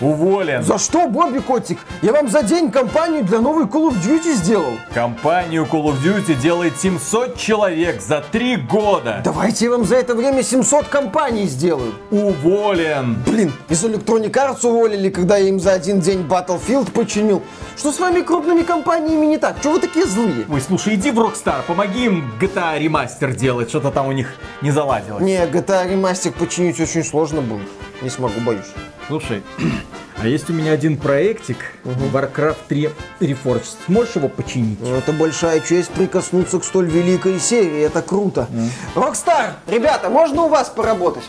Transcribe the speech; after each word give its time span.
Уволен. 0.00 0.62
За 0.62 0.78
что, 0.78 1.08
Бобби 1.08 1.38
Котик? 1.38 1.78
Я 2.02 2.12
вам 2.12 2.28
за 2.28 2.42
день 2.42 2.70
компанию 2.70 3.24
для 3.24 3.40
новой 3.40 3.64
Call 3.64 3.90
of 3.90 3.96
Duty 4.02 4.34
сделал. 4.34 4.72
Компанию 4.92 5.66
Call 5.70 5.84
of 5.86 6.02
Duty 6.02 6.34
делает 6.34 6.78
700 6.78 7.36
человек 7.36 8.00
за 8.02 8.22
три 8.30 8.56
года. 8.56 9.20
Давайте 9.24 9.66
я 9.66 9.70
вам 9.70 9.84
за 9.84 9.96
это 9.96 10.14
время 10.14 10.42
700 10.42 10.88
компаний 10.88 11.46
сделаю. 11.46 11.94
Уволен. 12.10 13.16
Блин, 13.26 13.52
из 13.68 13.84
Electronic 13.84 14.32
Arts 14.32 14.66
уволили, 14.66 15.08
когда 15.08 15.38
я 15.38 15.48
им 15.48 15.58
за 15.60 15.72
один 15.72 16.00
день 16.00 16.26
Battlefield 16.28 16.90
починил. 16.92 17.42
Что 17.76 17.92
с 17.92 17.98
вами 17.98 18.20
крупными 18.20 18.62
компаниями 18.62 19.26
не 19.26 19.38
так? 19.38 19.60
Чего 19.62 19.74
вы 19.74 19.80
такие 19.80 20.06
злые? 20.06 20.46
Ой, 20.48 20.60
слушай, 20.60 20.94
иди 20.94 21.10
в 21.10 21.18
Rockstar, 21.18 21.62
помоги 21.66 22.06
им 22.06 22.32
GTA 22.40 22.78
ремастер 22.78 23.34
делать, 23.34 23.68
что-то 23.68 23.90
там 23.90 24.08
у 24.08 24.12
них 24.12 24.34
не 24.62 24.70
заладилось. 24.70 25.22
Не, 25.22 25.46
GTA 25.46 25.88
ремастер 25.90 26.32
починить 26.32 26.78
очень 26.80 27.04
сложно 27.04 27.40
будет. 27.40 27.68
Не 28.02 28.10
смогу, 28.10 28.40
боюсь. 28.40 28.66
Слушай, 29.06 29.42
а 30.16 30.26
есть 30.26 30.50
у 30.50 30.52
меня 30.52 30.72
один 30.72 30.96
проектик, 30.96 31.58
Warcraft 31.84 32.56
3 32.68 32.90
Reforged. 33.20 33.76
Сможешь 33.86 34.16
его 34.16 34.28
починить? 34.28 34.80
Ну, 34.80 34.96
Это 34.96 35.12
большая 35.12 35.60
честь 35.60 35.90
прикоснуться 35.90 36.58
к 36.58 36.64
столь 36.64 36.86
великой 36.86 37.38
серии, 37.38 37.82
это 37.82 38.02
круто. 38.02 38.48
Rockstar, 38.96 39.56
ребята, 39.68 40.10
можно 40.10 40.42
у 40.42 40.48
вас 40.48 40.68
поработать? 40.70 41.24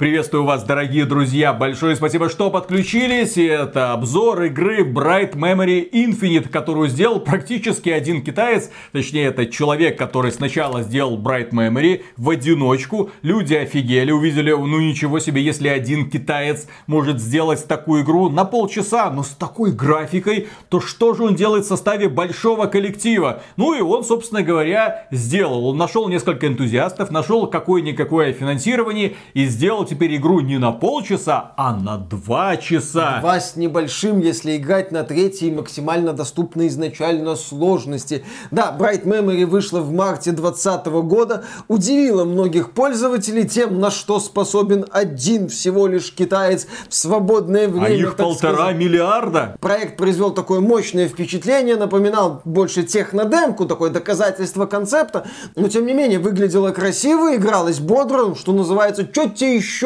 Приветствую 0.00 0.44
вас, 0.44 0.64
дорогие 0.64 1.04
друзья. 1.04 1.52
Большое 1.52 1.94
спасибо, 1.94 2.30
что 2.30 2.48
подключились. 2.48 3.36
Это 3.36 3.92
обзор 3.92 4.44
игры 4.44 4.82
Bright 4.82 5.34
Memory 5.34 5.90
Infinite, 5.90 6.48
которую 6.48 6.88
сделал 6.88 7.20
практически 7.20 7.90
один 7.90 8.22
китаец. 8.22 8.70
Точнее, 8.92 9.26
это 9.26 9.44
человек, 9.44 9.98
который 9.98 10.32
сначала 10.32 10.82
сделал 10.84 11.18
Bright 11.18 11.50
Memory 11.50 12.00
в 12.16 12.30
одиночку. 12.30 13.10
Люди 13.20 13.52
офигели, 13.52 14.10
увидели, 14.10 14.52
ну 14.52 14.80
ничего 14.80 15.18
себе, 15.18 15.42
если 15.42 15.68
один 15.68 16.08
китаец 16.08 16.66
может 16.86 17.20
сделать 17.20 17.68
такую 17.68 18.02
игру 18.02 18.30
на 18.30 18.46
полчаса, 18.46 19.10
но 19.10 19.22
с 19.22 19.28
такой 19.28 19.70
графикой, 19.70 20.48
то 20.70 20.80
что 20.80 21.12
же 21.12 21.24
он 21.24 21.34
делает 21.34 21.66
в 21.66 21.68
составе 21.68 22.08
большого 22.08 22.68
коллектива? 22.68 23.42
Ну 23.58 23.74
и 23.74 23.82
он, 23.82 24.02
собственно 24.04 24.42
говоря, 24.42 25.08
сделал. 25.10 25.66
Он 25.66 25.76
нашел 25.76 26.08
несколько 26.08 26.46
энтузиастов, 26.46 27.10
нашел 27.10 27.46
какое-никакое 27.46 28.32
финансирование 28.32 29.12
и 29.34 29.44
сделал 29.44 29.89
теперь 29.90 30.16
игру 30.16 30.38
не 30.38 30.56
на 30.58 30.70
полчаса, 30.70 31.52
а 31.56 31.74
на 31.74 31.98
два 31.98 32.56
часа. 32.56 33.18
Два 33.20 33.40
с 33.40 33.56
небольшим, 33.56 34.20
если 34.20 34.56
играть 34.56 34.92
на 34.92 35.02
третьей 35.02 35.50
максимально 35.50 36.12
доступной 36.12 36.68
изначально 36.68 37.34
сложности. 37.34 38.24
Да, 38.52 38.74
Bright 38.78 39.02
Memory 39.02 39.46
вышла 39.46 39.80
в 39.80 39.90
марте 39.90 40.30
2020 40.30 40.86
года, 41.02 41.44
удивила 41.66 42.24
многих 42.24 42.70
пользователей 42.70 43.48
тем, 43.48 43.80
на 43.80 43.90
что 43.90 44.20
способен 44.20 44.86
один 44.92 45.48
всего 45.48 45.88
лишь 45.88 46.14
китаец 46.14 46.68
в 46.88 46.94
свободное 46.94 47.66
время. 47.66 47.86
А 47.86 47.90
их 47.90 48.16
полтора 48.16 48.54
сказать. 48.54 48.76
миллиарда. 48.76 49.56
Проект 49.60 49.96
произвел 49.96 50.30
такое 50.30 50.60
мощное 50.60 51.08
впечатление, 51.08 51.74
напоминал 51.74 52.42
больше 52.44 52.84
технодемку, 52.84 53.66
такое 53.66 53.90
доказательство 53.90 54.66
концепта, 54.66 55.26
но 55.56 55.68
тем 55.68 55.84
не 55.84 55.94
менее 55.94 56.20
выглядело 56.20 56.70
красиво, 56.70 57.34
игралось 57.34 57.80
бодро, 57.80 58.36
что 58.36 58.52
называется, 58.52 59.08
что 59.10 59.28
тебе 59.28 59.56
еще 59.56 59.79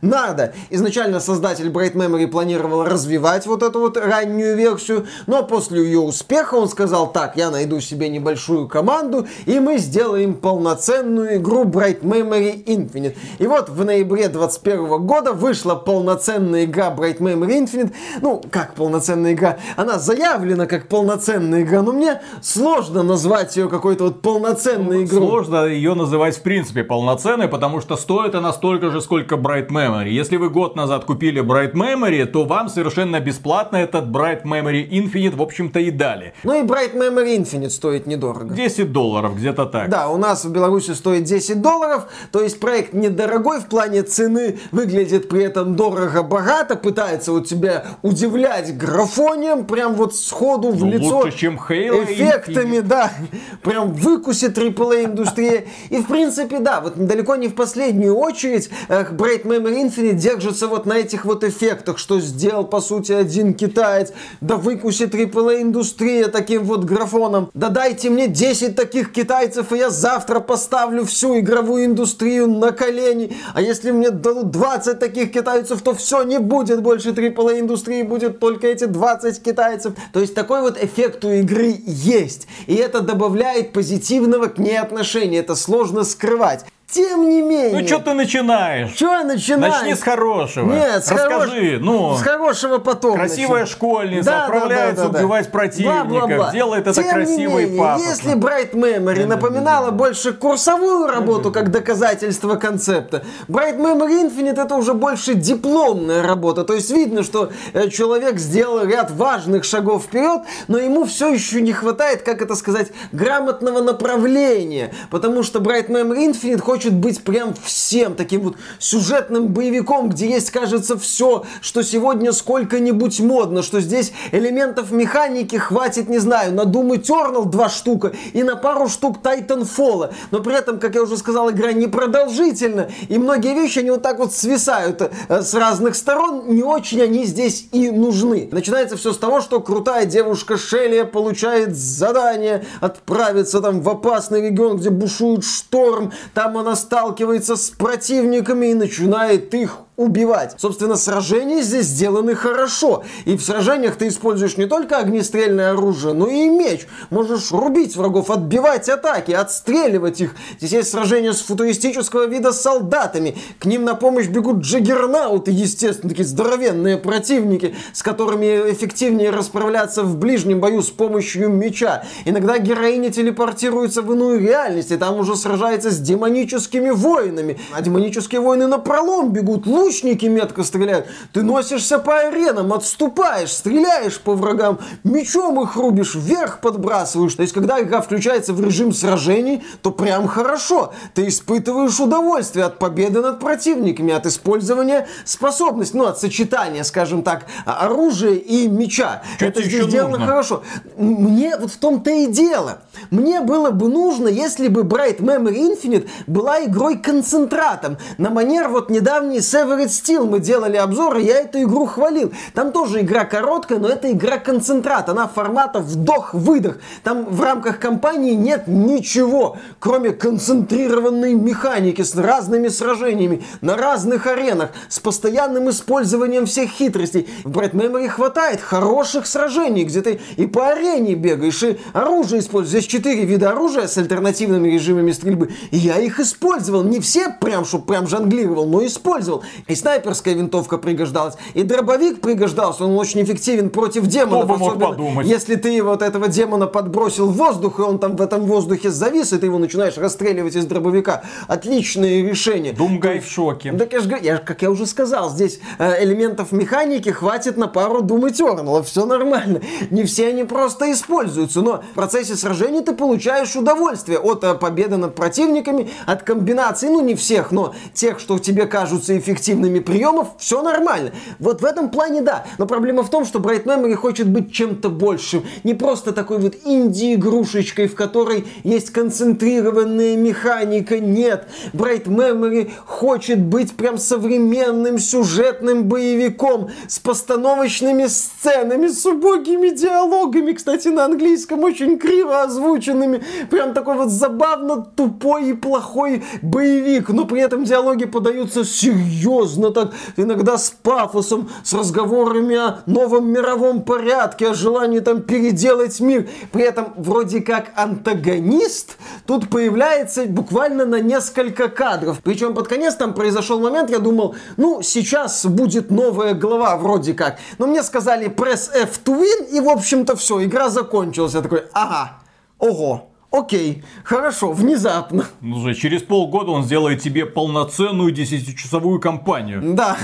надо. 0.00 0.54
Изначально 0.70 1.20
создатель 1.20 1.68
Bright 1.68 1.94
Memory 1.94 2.26
планировал 2.26 2.84
развивать 2.84 3.46
вот 3.46 3.62
эту 3.62 3.80
вот 3.80 3.96
раннюю 3.96 4.56
версию, 4.56 5.06
но 5.26 5.42
после 5.42 5.82
ее 5.82 6.00
успеха 6.00 6.54
он 6.54 6.68
сказал, 6.68 7.12
так, 7.12 7.36
я 7.36 7.50
найду 7.50 7.80
себе 7.80 8.08
небольшую 8.08 8.68
команду, 8.68 9.26
и 9.46 9.58
мы 9.60 9.78
сделаем 9.78 10.34
полноценную 10.34 11.36
игру 11.36 11.64
Bright 11.64 12.02
Memory 12.02 12.64
Infinite. 12.64 13.16
И 13.38 13.46
вот 13.46 13.68
в 13.68 13.84
ноябре 13.84 14.28
2021 14.28 15.06
года 15.06 15.32
вышла 15.32 15.74
полноценная 15.74 16.64
игра 16.64 16.94
Bright 16.96 17.18
Memory 17.18 17.64
Infinite. 17.64 17.92
Ну, 18.20 18.42
как 18.50 18.74
полноценная 18.74 19.32
игра? 19.32 19.58
Она 19.76 19.98
заявлена 19.98 20.66
как 20.66 20.88
полноценная 20.88 21.62
игра, 21.62 21.82
но 21.82 21.92
мне 21.92 22.20
сложно 22.42 23.02
назвать 23.02 23.56
ее 23.56 23.68
какой-то 23.68 24.04
вот 24.04 24.22
полноценной 24.22 25.04
игрой. 25.04 25.26
Сложно 25.26 25.64
ее 25.66 25.94
называть 25.94 26.36
в 26.36 26.42
принципе 26.42 26.84
полноценной, 26.84 27.48
потому 27.48 27.80
что 27.80 27.96
стоит 27.96 28.34
она 28.34 28.52
столько 28.52 28.90
же, 28.90 29.00
сколько 29.00 29.36
Bright 29.40 29.68
Memory. 29.68 30.10
Если 30.10 30.36
вы 30.36 30.50
год 30.50 30.76
назад 30.76 31.04
купили 31.04 31.42
Bright 31.42 31.72
Memory, 31.72 32.24
то 32.26 32.44
вам 32.44 32.68
совершенно 32.68 33.20
бесплатно 33.20 33.76
этот 33.78 34.06
Bright 34.06 34.44
Memory 34.44 34.88
Infinite, 34.88 35.36
в 35.36 35.42
общем-то, 35.42 35.80
и 35.80 35.90
дали. 35.90 36.34
Ну 36.44 36.62
и 36.62 36.66
Bright 36.66 36.94
Memory 36.94 37.38
Infinite 37.38 37.70
стоит 37.70 38.06
недорого. 38.06 38.54
10 38.54 38.92
долларов, 38.92 39.36
где-то 39.36 39.66
так. 39.66 39.88
Да, 39.88 40.08
у 40.08 40.16
нас 40.16 40.44
в 40.44 40.52
Беларуси 40.52 40.92
стоит 40.92 41.24
10 41.24 41.60
долларов, 41.60 42.06
то 42.32 42.40
есть 42.42 42.60
проект 42.60 42.92
недорогой 42.92 43.60
в 43.60 43.66
плане 43.66 44.02
цены, 44.02 44.58
выглядит 44.72 45.28
при 45.28 45.42
этом 45.44 45.76
дорого-богато, 45.76 46.76
пытается 46.76 47.32
вот 47.32 47.46
тебя 47.48 47.84
удивлять 48.02 48.76
графонием, 48.76 49.64
прям 49.66 49.94
вот 49.94 50.14
сходу 50.14 50.70
в 50.70 50.84
Ну, 50.84 50.90
лицо. 50.90 51.18
лучше, 51.18 51.36
чем 51.38 51.56
Halo 51.68 52.04
Эффектами, 52.04 52.78
Infinite. 52.78 52.82
да, 52.82 53.12
прям 53.62 53.92
выкусит 53.92 54.56
AAA 54.58 55.04
индустрия. 55.06 55.64
И 55.88 55.98
в 55.98 56.06
принципе, 56.06 56.58
да, 56.60 56.80
вот 56.80 56.96
далеко 56.96 57.36
не 57.36 57.48
в 57.48 57.54
последнюю 57.54 58.16
очередь 58.16 58.70
э, 58.88 59.04
Bright 59.30 59.44
Memory 59.44 59.84
Infinite 59.84 60.14
держится 60.14 60.66
вот 60.66 60.86
на 60.86 60.94
этих 60.94 61.24
вот 61.24 61.44
эффектах, 61.44 61.98
что 61.98 62.18
сделал, 62.18 62.64
по 62.64 62.80
сути, 62.80 63.12
один 63.12 63.54
китаец, 63.54 64.12
да 64.40 64.56
выкусит 64.56 65.14
AAA 65.14 65.62
индустрия 65.62 66.26
таким 66.26 66.64
вот 66.64 66.84
графоном. 66.84 67.48
Да 67.54 67.68
дайте 67.68 68.10
мне 68.10 68.26
10 68.26 68.74
таких 68.74 69.12
китайцев, 69.12 69.72
и 69.72 69.78
я 69.78 69.90
завтра 69.90 70.40
поставлю 70.40 71.04
всю 71.04 71.38
игровую 71.38 71.84
индустрию 71.84 72.48
на 72.48 72.72
колени. 72.72 73.36
А 73.54 73.62
если 73.62 73.92
мне 73.92 74.10
дадут 74.10 74.50
20 74.50 74.98
таких 74.98 75.30
китайцев, 75.30 75.80
то 75.82 75.94
все, 75.94 76.24
не 76.24 76.40
будет 76.40 76.82
больше 76.82 77.10
AAA 77.10 77.60
индустрии, 77.60 78.02
будет 78.02 78.40
только 78.40 78.66
эти 78.66 78.86
20 78.86 79.42
китайцев. 79.42 79.92
То 80.12 80.18
есть 80.18 80.34
такой 80.34 80.60
вот 80.62 80.82
эффект 80.82 81.24
у 81.24 81.30
игры 81.30 81.76
есть. 81.86 82.48
И 82.66 82.74
это 82.74 83.00
добавляет 83.00 83.72
позитивного 83.72 84.46
к 84.46 84.58
ней 84.58 84.78
отношения. 84.78 85.38
Это 85.38 85.54
сложно 85.54 86.02
скрывать. 86.02 86.64
Тем 86.92 87.28
не 87.30 87.40
менее... 87.40 87.80
Ну 87.80 87.86
что 87.86 87.98
ты 88.00 88.14
начинаешь? 88.14 88.92
Чё 88.94 89.12
я 89.12 89.22
начинаю? 89.24 89.72
Начни 89.72 89.94
с 89.94 90.02
хорошего. 90.02 90.72
Нет, 90.72 91.04
с 91.04 91.10
Расскажи, 91.12 91.30
хорош- 91.30 91.80
ну. 91.80 92.16
С 92.16 92.22
хорошего 92.22 92.78
потом 92.78 93.14
Красивая 93.14 93.60
начну. 93.60 93.72
школьница 93.76 94.24
Да, 94.24 94.32
да, 94.32 94.44
отправляется 94.46 95.02
да, 95.04 95.08
да, 95.08 95.12
да. 95.12 95.18
убивать 95.20 95.50
противников, 95.52 96.08
Бла-бла-бла. 96.08 96.50
делает 96.52 96.86
это 96.88 97.00
Тем 97.00 97.12
красиво 97.12 97.58
и 97.58 97.64
менее, 97.66 97.78
пафосно. 97.78 98.08
Если 98.08 98.32
Bright 98.34 98.72
Memory 98.72 99.26
напоминала 99.26 99.90
больше 99.92 100.32
курсовую 100.32 101.06
работу, 101.06 101.52
как 101.52 101.70
доказательство 101.70 102.56
концепта, 102.56 103.22
Bright 103.46 103.78
Memory 103.78 104.28
Infinite 104.28 104.60
это 104.60 104.74
уже 104.74 104.92
больше 104.94 105.34
дипломная 105.34 106.22
работа. 106.24 106.64
То 106.64 106.74
есть 106.74 106.90
видно, 106.90 107.22
что 107.22 107.50
э, 107.72 107.88
человек 107.88 108.38
сделал 108.38 108.84
ряд 108.84 109.12
важных 109.12 109.62
шагов 109.62 110.04
вперед, 110.06 110.40
но 110.66 110.76
ему 110.78 111.04
все 111.04 111.32
еще 111.32 111.60
не 111.60 111.72
хватает, 111.72 112.22
как 112.22 112.42
это 112.42 112.56
сказать, 112.56 112.88
грамотного 113.12 113.80
направления. 113.80 114.92
Потому 115.10 115.44
что 115.44 115.60
Bright 115.60 115.86
Memory 115.88 116.32
Infinite 116.32 116.58
хочет 116.60 116.79
быть 116.88 117.22
прям 117.22 117.54
всем 117.62 118.14
таким 118.14 118.42
вот 118.42 118.56
сюжетным 118.78 119.48
боевиком, 119.48 120.08
где 120.08 120.30
есть, 120.30 120.50
кажется, 120.50 120.98
все, 120.98 121.44
что 121.60 121.82
сегодня 121.82 122.32
сколько-нибудь 122.32 123.20
модно, 123.20 123.62
что 123.62 123.80
здесь 123.80 124.12
элементов 124.32 124.90
механики 124.90 125.56
хватит, 125.56 126.08
не 126.08 126.18
знаю, 126.18 126.54
на 126.54 126.62
Doom 126.62 127.00
Eternal 127.00 127.44
два 127.44 127.68
штука 127.68 128.12
и 128.32 128.42
на 128.42 128.56
пару 128.56 128.88
штук 128.88 129.18
Titanfall. 129.22 130.12
Но 130.30 130.40
при 130.40 130.56
этом, 130.56 130.78
как 130.78 130.94
я 130.94 131.02
уже 131.02 131.16
сказал, 131.16 131.50
игра 131.50 131.72
непродолжительна, 131.72 132.90
и 133.08 133.18
многие 133.18 133.54
вещи, 133.54 133.80
они 133.80 133.90
вот 133.90 134.02
так 134.02 134.18
вот 134.18 134.32
свисают 134.32 135.02
э, 135.02 135.42
с 135.42 135.54
разных 135.54 135.94
сторон, 135.96 136.44
не 136.48 136.62
очень 136.62 137.02
они 137.02 137.24
здесь 137.24 137.68
и 137.72 137.90
нужны. 137.90 138.48
Начинается 138.50 138.96
все 138.96 139.12
с 139.12 139.18
того, 139.18 139.40
что 139.40 139.60
крутая 139.60 140.06
девушка 140.06 140.56
Шелли 140.56 141.02
получает 141.02 141.76
задание 141.76 142.64
отправиться 142.80 143.60
там 143.60 143.80
в 143.80 143.88
опасный 143.88 144.42
регион, 144.42 144.76
где 144.76 144.90
бушует 144.90 145.44
шторм, 145.44 146.12
там 146.34 146.56
она 146.58 146.69
сталкивается 146.76 147.56
с 147.56 147.70
противниками 147.70 148.66
и 148.66 148.74
начинает 148.74 149.54
их 149.54 149.78
убивать. 150.00 150.54
Собственно, 150.56 150.96
сражения 150.96 151.60
здесь 151.60 151.86
сделаны 151.86 152.34
хорошо. 152.34 153.04
И 153.26 153.36
в 153.36 153.42
сражениях 153.42 153.96
ты 153.96 154.08
используешь 154.08 154.56
не 154.56 154.66
только 154.66 154.96
огнестрельное 154.96 155.72
оружие, 155.72 156.14
но 156.14 156.26
и 156.26 156.48
меч. 156.48 156.86
Можешь 157.10 157.52
рубить 157.52 157.96
врагов, 157.96 158.30
отбивать 158.30 158.88
атаки, 158.88 159.32
отстреливать 159.32 160.22
их. 160.22 160.34
Здесь 160.58 160.72
есть 160.72 160.90
сражения 160.90 161.34
с 161.34 161.40
футуристического 161.40 162.26
вида 162.26 162.52
солдатами. 162.52 163.36
К 163.58 163.66
ним 163.66 163.84
на 163.84 163.94
помощь 163.94 164.26
бегут 164.26 164.62
джаггернауты, 164.62 165.50
естественно, 165.50 166.08
такие 166.08 166.26
здоровенные 166.26 166.96
противники, 166.96 167.74
с 167.92 168.02
которыми 168.02 168.46
эффективнее 168.72 169.30
расправляться 169.30 170.02
в 170.02 170.16
ближнем 170.16 170.60
бою 170.60 170.80
с 170.82 170.90
помощью 170.90 171.50
меча. 171.50 172.04
Иногда 172.24 172.56
героиня 172.58 173.10
телепортируется 173.10 174.00
в 174.00 174.10
иную 174.12 174.40
реальность, 174.40 174.92
и 174.92 174.96
там 174.96 175.20
уже 175.20 175.36
сражается 175.36 175.90
с 175.90 175.98
демоническими 175.98 176.88
воинами. 176.88 177.58
А 177.74 177.82
демонические 177.82 178.40
воины 178.40 178.66
на 178.66 178.78
пролом 178.78 179.32
бегут, 179.32 179.66
лучники 179.66 179.89
лучники 179.90 180.26
метко 180.26 180.62
стреляют. 180.62 181.06
Ты 181.32 181.42
носишься 181.42 181.98
по 181.98 182.16
аренам, 182.20 182.72
отступаешь, 182.72 183.52
стреляешь 183.52 184.20
по 184.20 184.34
врагам, 184.34 184.78
мечом 185.02 185.60
их 185.62 185.74
рубишь, 185.74 186.14
вверх 186.14 186.60
подбрасываешь. 186.60 187.34
То 187.34 187.42
есть, 187.42 187.52
когда 187.52 187.80
игра 187.80 188.00
включается 188.00 188.52
в 188.52 188.64
режим 188.64 188.92
сражений, 188.92 189.64
то 189.82 189.90
прям 189.90 190.28
хорошо. 190.28 190.92
Ты 191.14 191.26
испытываешь 191.26 191.98
удовольствие 191.98 192.66
от 192.66 192.78
победы 192.78 193.20
над 193.20 193.40
противниками, 193.40 194.14
от 194.14 194.26
использования 194.26 195.08
способностей, 195.24 195.96
ну, 195.98 196.06
от 196.06 196.20
сочетания, 196.20 196.84
скажем 196.84 197.22
так, 197.24 197.46
оружия 197.66 198.34
и 198.34 198.68
меча. 198.68 199.22
Что 199.36 199.46
Это 199.46 199.62
здесь 199.64 199.86
сделано 199.86 200.18
нужно? 200.18 200.26
хорошо. 200.26 200.62
Мне 200.96 201.56
вот 201.58 201.72
в 201.72 201.78
том-то 201.78 202.10
и 202.10 202.26
дело. 202.28 202.82
Мне 203.10 203.40
было 203.40 203.70
бы 203.70 203.88
нужно, 203.88 204.28
если 204.28 204.68
бы 204.68 204.82
Bright 204.82 205.18
Memory 205.18 205.74
Infinite 205.74 206.08
была 206.28 206.64
игрой 206.64 206.98
концентратом. 206.98 207.96
На 208.18 208.30
манер 208.30 208.68
вот 208.68 208.88
недавний 208.88 209.40
Severed 209.80 209.88
Steel 209.88 210.26
мы 210.26 210.40
делали 210.40 210.76
обзор, 210.76 211.18
и 211.18 211.24
я 211.24 211.40
эту 211.40 211.62
игру 211.62 211.86
хвалил. 211.86 212.32
Там 212.54 212.72
тоже 212.72 213.00
игра 213.00 213.24
короткая, 213.24 213.78
но 213.78 213.88
это 213.88 214.10
игра 214.10 214.38
концентрат. 214.38 215.08
Она 215.08 215.26
формата 215.26 215.80
вдох-выдох. 215.80 216.78
Там 217.02 217.24
в 217.24 217.40
рамках 217.40 217.78
кампании 217.78 218.34
нет 218.34 218.64
ничего, 218.66 219.56
кроме 219.78 220.10
концентрированной 220.10 221.34
механики 221.34 222.02
с 222.02 222.14
разными 222.14 222.68
сражениями 222.68 223.44
на 223.60 223.76
разных 223.76 224.26
аренах, 224.26 224.70
с 224.88 224.98
постоянным 225.00 225.70
использованием 225.70 226.46
всех 226.46 226.70
хитростей. 226.70 227.28
В 227.44 227.50
Bright 227.50 227.72
Memory 227.72 228.08
хватает 228.08 228.60
хороших 228.60 229.26
сражений, 229.26 229.84
где 229.84 230.02
ты 230.02 230.20
и 230.36 230.46
по 230.46 230.68
арене 230.68 231.14
бегаешь, 231.14 231.62
и 231.62 231.78
оружие 231.92 232.40
используешь. 232.40 232.70
Здесь 232.70 232.86
четыре 232.86 233.24
вида 233.24 233.50
оружия 233.50 233.86
с 233.86 233.96
альтернативными 233.96 234.68
режимами 234.68 235.12
стрельбы. 235.12 235.50
И 235.70 235.76
я 235.76 235.98
их 235.98 236.20
использовал. 236.20 236.82
Не 236.82 237.00
все 237.00 237.30
прям, 237.40 237.64
чтобы 237.64 237.86
прям 237.86 238.06
жонглировал, 238.06 238.66
но 238.66 238.84
использовал. 238.84 239.42
И 239.70 239.76
снайперская 239.76 240.34
винтовка 240.34 240.78
пригождалась, 240.78 241.34
и 241.54 241.62
дробовик 241.62 242.20
пригождался. 242.20 242.84
Он 242.84 242.98
очень 242.98 243.22
эффективен 243.22 243.70
против 243.70 244.06
демонов. 244.06 244.48
бы 244.48 244.56
мог 244.56 244.80
подумать. 244.80 245.26
если 245.28 245.54
ты 245.54 245.80
вот 245.82 246.02
этого 246.02 246.26
демона 246.26 246.66
подбросил 246.66 247.30
в 247.30 247.36
воздух, 247.36 247.78
и 247.78 247.82
он 247.82 248.00
там 248.00 248.16
в 248.16 248.20
этом 248.20 248.46
воздухе 248.46 248.90
завис, 248.90 249.32
и 249.32 249.38
ты 249.38 249.46
его 249.46 249.58
начинаешь 249.58 249.96
расстреливать 249.96 250.56
из 250.56 250.66
дробовика. 250.66 251.22
Отличное 251.46 252.22
решение. 252.22 252.72
Думгай 252.72 253.20
в 253.20 253.26
шоке. 253.26 253.72
Так 253.72 253.92
я 253.92 254.00
же 254.00 254.18
я, 254.20 254.38
как 254.38 254.62
я 254.62 254.70
уже 254.72 254.86
сказал, 254.86 255.30
здесь 255.30 255.60
э, 255.78 256.02
элементов 256.02 256.50
механики 256.50 257.10
хватит 257.10 257.56
на 257.56 257.68
пару 257.68 258.02
Doom 258.02 258.28
Eternal, 258.28 258.82
все 258.82 259.06
нормально. 259.06 259.60
Не 259.90 260.02
все 260.02 260.28
они 260.28 260.42
просто 260.42 260.90
используются, 260.90 261.60
но 261.60 261.84
в 261.92 261.94
процессе 261.94 262.34
сражений 262.34 262.82
ты 262.82 262.92
получаешь 262.92 263.54
удовольствие 263.54 264.18
от 264.18 264.42
э, 264.42 264.54
победы 264.54 264.96
над 264.96 265.14
противниками, 265.14 265.90
от 266.06 266.24
комбинаций, 266.24 266.88
ну 266.88 267.00
не 267.00 267.14
всех, 267.14 267.52
но 267.52 267.72
тех, 267.94 268.18
что 268.18 268.40
тебе 268.40 268.66
кажутся 268.66 269.16
эффективными 269.16 269.49
приемов, 269.54 270.28
все 270.38 270.62
нормально. 270.62 271.12
Вот 271.38 271.62
в 271.62 271.64
этом 271.64 271.90
плане 271.90 272.22
да, 272.22 272.46
но 272.58 272.66
проблема 272.66 273.02
в 273.02 273.10
том, 273.10 273.24
что 273.24 273.38
Bright 273.38 273.64
Memory 273.64 273.94
хочет 273.94 274.28
быть 274.28 274.52
чем-то 274.52 274.88
большим, 274.90 275.44
не 275.64 275.74
просто 275.74 276.12
такой 276.12 276.38
вот 276.38 276.54
инди-игрушечкой, 276.64 277.88
в 277.88 277.94
которой 277.94 278.46
есть 278.64 278.90
концентрированная 278.90 280.16
механика, 280.16 280.98
нет. 281.00 281.48
Bright 281.72 282.04
Memory 282.04 282.70
хочет 282.84 283.40
быть 283.40 283.72
прям 283.72 283.98
современным 283.98 284.98
сюжетным 284.98 285.84
боевиком 285.84 286.70
с 286.88 286.98
постановочными 286.98 288.06
сценами, 288.06 288.88
с 288.88 289.04
убогими 289.06 289.70
диалогами, 289.70 290.52
кстати, 290.52 290.88
на 290.88 291.04
английском 291.04 291.62
очень 291.64 291.98
криво 291.98 292.42
озвученными. 292.42 293.22
Прям 293.50 293.74
такой 293.74 293.96
вот 293.96 294.10
забавно 294.10 294.82
тупой 294.82 295.50
и 295.50 295.52
плохой 295.54 296.22
боевик, 296.42 297.08
но 297.10 297.24
при 297.24 297.40
этом 297.40 297.64
диалоги 297.64 298.04
подаются 298.04 298.64
серьезно, 298.64 299.39
так 299.46 299.92
иногда 300.16 300.58
с 300.58 300.70
пафосом, 300.70 301.50
с 301.62 301.72
разговорами 301.72 302.56
о 302.56 302.82
новом 302.86 303.30
мировом 303.30 303.82
порядке, 303.82 304.50
о 304.50 304.54
желании 304.54 305.00
там 305.00 305.22
переделать 305.22 306.00
мир. 306.00 306.28
При 306.52 306.64
этом 306.64 306.92
вроде 306.96 307.40
как 307.40 307.72
антагонист 307.76 308.96
тут 309.26 309.48
появляется 309.50 310.24
буквально 310.24 310.84
на 310.84 311.00
несколько 311.00 311.68
кадров. 311.68 312.20
Причем 312.22 312.54
под 312.54 312.68
конец 312.68 312.94
там 312.94 313.14
произошел 313.14 313.60
момент, 313.60 313.90
я 313.90 313.98
думал, 313.98 314.34
ну, 314.56 314.82
сейчас 314.82 315.44
будет 315.46 315.90
новая 315.90 316.34
глава 316.34 316.76
вроде 316.76 317.14
как. 317.14 317.38
Но 317.58 317.66
мне 317.66 317.82
сказали 317.82 318.28
press 318.28 318.70
F 318.74 319.00
to 319.04 319.20
win, 319.20 319.48
и 319.50 319.60
в 319.60 319.68
общем-то 319.68 320.16
все, 320.16 320.44
игра 320.44 320.68
закончилась. 320.68 321.34
Я 321.34 321.42
такой, 321.42 321.64
ага, 321.72 322.18
ого, 322.58 323.09
окей, 323.30 323.84
хорошо, 324.04 324.52
внезапно. 324.52 325.26
Ну 325.40 325.60
же, 325.60 325.74
через 325.74 326.02
полгода 326.02 326.50
он 326.50 326.64
сделает 326.64 327.00
тебе 327.00 327.26
полноценную 327.26 328.14
10-часовую 328.14 328.98
кампанию. 328.98 329.60
Да. 329.74 329.96